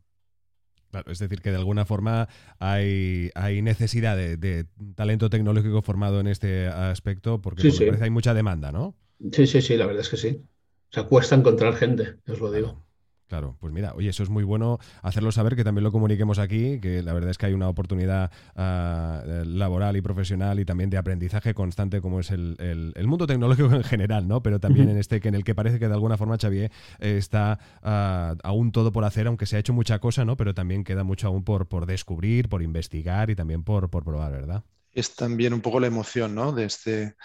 Claro, 0.91 1.11
es 1.11 1.19
decir, 1.19 1.41
que 1.41 1.51
de 1.51 1.57
alguna 1.57 1.85
forma 1.85 2.27
hay, 2.57 3.29
hay 3.35 3.61
necesidad 3.61 4.17
de, 4.17 4.65
talento 4.95 5.29
tecnológico 5.29 5.81
formado 5.81 6.19
en 6.19 6.27
este 6.27 6.67
aspecto, 6.67 7.41
porque 7.41 7.71
hay 8.01 8.09
mucha 8.09 8.33
demanda, 8.33 8.71
¿no? 8.71 8.95
Sí, 9.31 9.47
sí, 9.47 9.61
sí, 9.61 9.77
la 9.77 9.85
verdad 9.85 10.01
es 10.01 10.09
que 10.09 10.17
sí. 10.17 10.43
O 10.89 10.93
sea, 10.93 11.03
cuesta 11.03 11.35
encontrar 11.35 11.75
gente, 11.75 12.17
os 12.27 12.39
lo 12.39 12.51
digo. 12.51 12.89
Claro, 13.29 13.55
pues 13.59 13.71
mira, 13.71 13.93
oye, 13.95 14.09
eso 14.09 14.23
es 14.23 14.29
muy 14.29 14.43
bueno 14.43 14.79
hacerlo 15.03 15.31
saber, 15.31 15.55
que 15.55 15.63
también 15.63 15.83
lo 15.83 15.91
comuniquemos 15.91 16.39
aquí, 16.39 16.79
que 16.79 17.03
la 17.03 17.13
verdad 17.13 17.29
es 17.29 17.37
que 17.37 17.45
hay 17.45 17.53
una 17.53 17.69
oportunidad 17.69 18.31
eh, 18.55 19.43
laboral 19.45 19.95
y 19.97 20.01
profesional 20.01 20.59
y 20.59 20.65
también 20.65 20.89
de 20.89 20.97
aprendizaje 20.97 21.53
constante 21.53 22.01
como 22.01 22.19
es 22.19 22.31
el, 22.31 22.57
mundo 23.05 23.27
tecnológico 23.27 23.71
en 23.75 23.83
general, 23.83 24.27
¿no? 24.27 24.41
Pero 24.41 24.59
también 24.59 24.89
en 24.89 24.97
este, 24.97 25.21
que 25.21 25.27
en 25.27 25.35
el 25.35 25.43
que 25.43 25.53
parece 25.53 25.77
que 25.77 25.87
de 25.87 25.93
alguna 25.93 26.17
forma 26.17 26.39
Xavier 26.39 26.71
está 26.97 27.59
ah, 27.83 28.35
aún 28.43 28.71
todo 28.71 28.91
por 28.91 29.05
hacer, 29.05 29.27
aunque 29.27 29.45
se 29.45 29.57
ha 29.57 29.59
hecho 29.59 29.73
mucha 29.73 29.99
cosa, 29.99 30.25
¿no? 30.25 30.35
Pero 30.35 30.55
también 30.55 30.83
queda 30.83 31.03
mucho 31.03 31.27
aún 31.27 31.43
por, 31.43 31.67
por 31.67 31.85
descubrir, 31.85 32.49
por 32.49 32.63
investigar 32.63 33.29
y 33.29 33.35
también 33.35 33.63
por, 33.63 33.91
por 33.91 34.03
probar, 34.03 34.31
¿verdad? 34.31 34.63
Es 34.91 35.15
también 35.15 35.53
un 35.53 35.61
poco 35.61 35.79
la 35.79 35.87
emoción 35.87 36.35
¿no? 36.35 36.51
de, 36.51 36.65
este, 36.65 37.15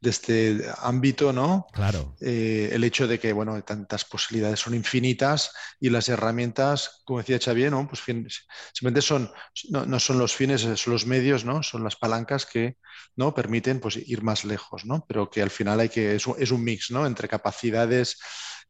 de 0.00 0.10
este 0.10 0.64
ámbito, 0.78 1.32
¿no? 1.32 1.66
Claro. 1.72 2.16
Eh, 2.20 2.70
el 2.72 2.84
hecho 2.84 3.06
de 3.06 3.18
que, 3.18 3.32
bueno, 3.32 3.62
tantas 3.62 4.04
posibilidades 4.04 4.60
son 4.60 4.74
infinitas 4.74 5.52
y 5.80 5.90
las 5.90 6.08
herramientas, 6.08 7.02
como 7.04 7.20
decía 7.20 7.38
Xavier, 7.38 7.70
¿no? 7.70 7.88
Pues 7.88 8.02
simplemente 8.02 9.02
son, 9.02 9.30
no, 9.70 9.98
son 10.00 10.18
los 10.18 10.34
fines, 10.34 10.60
son 10.60 10.92
los 10.92 11.06
medios, 11.06 11.44
¿no? 11.44 11.62
Son 11.62 11.82
las 11.82 11.96
palancas 11.96 12.46
que 12.46 12.76
¿no? 13.16 13.34
permiten 13.34 13.80
pues, 13.80 13.96
ir 13.96 14.22
más 14.22 14.44
lejos, 14.44 14.84
¿no? 14.84 15.04
Pero 15.08 15.30
que 15.30 15.42
al 15.42 15.50
final 15.50 15.80
hay 15.80 15.88
que, 15.88 16.16
es, 16.16 16.26
es 16.38 16.50
un 16.50 16.62
mix, 16.62 16.90
¿no? 16.90 17.06
Entre 17.06 17.28
capacidades 17.28 18.18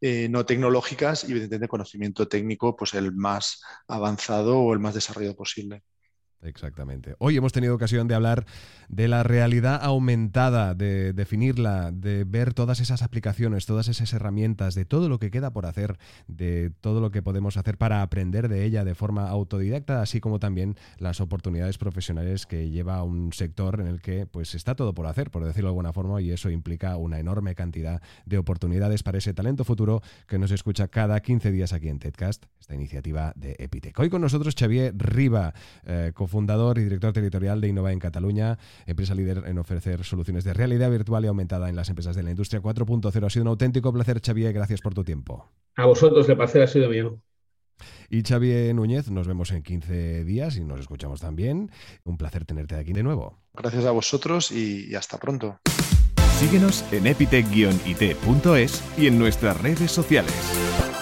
eh, 0.00 0.28
no 0.28 0.44
tecnológicas 0.44 1.24
y 1.24 1.30
evidentemente 1.30 1.68
conocimiento 1.68 2.28
técnico, 2.28 2.76
pues 2.76 2.94
el 2.94 3.12
más 3.12 3.62
avanzado 3.88 4.58
o 4.58 4.72
el 4.72 4.78
más 4.78 4.94
desarrollado 4.94 5.36
posible. 5.36 5.82
Exactamente. 6.44 7.14
Hoy 7.18 7.36
hemos 7.36 7.52
tenido 7.52 7.74
ocasión 7.74 8.06
de 8.06 8.14
hablar 8.14 8.44
de 8.88 9.08
la 9.08 9.22
realidad 9.22 9.80
aumentada, 9.82 10.74
de 10.74 11.12
definirla, 11.12 11.90
de 11.90 12.24
ver 12.24 12.54
todas 12.54 12.80
esas 12.80 13.02
aplicaciones, 13.02 13.66
todas 13.66 13.88
esas 13.88 14.12
herramientas, 14.12 14.74
de 14.74 14.84
todo 14.84 15.08
lo 15.08 15.18
que 15.18 15.30
queda 15.30 15.52
por 15.52 15.66
hacer, 15.66 15.98
de 16.28 16.70
todo 16.80 17.00
lo 17.00 17.10
que 17.10 17.22
podemos 17.22 17.56
hacer 17.56 17.78
para 17.78 18.02
aprender 18.02 18.48
de 18.48 18.64
ella 18.64 18.84
de 18.84 18.94
forma 18.94 19.28
autodidacta, 19.28 20.02
así 20.02 20.20
como 20.20 20.38
también 20.38 20.76
las 20.98 21.20
oportunidades 21.20 21.78
profesionales 21.78 22.46
que 22.46 22.70
lleva 22.70 23.02
un 23.02 23.32
sector 23.32 23.80
en 23.80 23.86
el 23.86 24.00
que 24.00 24.26
pues 24.26 24.54
está 24.54 24.74
todo 24.74 24.94
por 24.94 25.06
hacer, 25.06 25.30
por 25.30 25.44
decirlo 25.44 25.68
de 25.68 25.72
alguna 25.72 25.92
forma, 25.92 26.20
y 26.20 26.30
eso 26.30 26.50
implica 26.50 26.96
una 26.96 27.18
enorme 27.18 27.54
cantidad 27.54 28.02
de 28.26 28.38
oportunidades 28.38 29.02
para 29.02 29.18
ese 29.18 29.34
talento 29.34 29.64
futuro 29.64 30.02
que 30.26 30.38
nos 30.38 30.50
escucha 30.50 30.88
cada 30.88 31.20
15 31.20 31.50
días 31.50 31.72
aquí 31.72 31.88
en 31.88 31.98
TEDcast, 31.98 32.44
esta 32.60 32.74
iniciativa 32.74 33.32
de 33.36 33.56
Epitec. 33.58 33.98
Hoy 33.98 34.10
con 34.10 34.20
nosotros 34.20 34.54
Xavier 34.58 34.94
Riva, 34.96 35.54
eh, 35.84 36.12
fundador 36.34 36.78
y 36.78 36.82
director 36.82 37.12
territorial 37.12 37.60
de 37.60 37.68
Innova 37.68 37.92
en 37.92 38.00
Cataluña, 38.00 38.58
empresa 38.86 39.14
líder 39.14 39.44
en 39.46 39.56
ofrecer 39.58 40.02
soluciones 40.04 40.42
de 40.42 40.52
realidad 40.52 40.90
virtual 40.90 41.24
y 41.24 41.28
aumentada 41.28 41.68
en 41.68 41.76
las 41.76 41.88
empresas 41.90 42.16
de 42.16 42.24
la 42.24 42.30
industria 42.30 42.60
4.0. 42.60 43.24
Ha 43.24 43.30
sido 43.30 43.44
un 43.44 43.48
auténtico 43.48 43.92
placer, 43.92 44.20
Xavier. 44.20 44.52
Gracias 44.52 44.80
por 44.80 44.94
tu 44.94 45.04
tiempo. 45.04 45.48
A 45.76 45.86
vosotros, 45.86 46.28
el 46.28 46.36
placer 46.36 46.62
ha 46.62 46.66
sido 46.66 46.90
mío. 46.90 47.20
Y 48.10 48.22
Xavier 48.22 48.74
Núñez, 48.74 49.10
nos 49.10 49.28
vemos 49.28 49.52
en 49.52 49.62
15 49.62 50.24
días 50.24 50.56
y 50.56 50.64
nos 50.64 50.80
escuchamos 50.80 51.20
también. 51.20 51.70
Un 52.02 52.16
placer 52.16 52.44
tenerte 52.44 52.74
aquí 52.74 52.92
de 52.92 53.04
nuevo. 53.04 53.38
Gracias 53.54 53.84
a 53.84 53.92
vosotros 53.92 54.50
y 54.50 54.92
hasta 54.96 55.18
pronto. 55.18 55.60
Síguenos 56.40 56.84
en 56.92 57.06
epitech-it.es 57.06 58.82
y 58.98 59.06
en 59.06 59.18
nuestras 59.20 59.60
redes 59.62 59.92
sociales. 59.92 60.93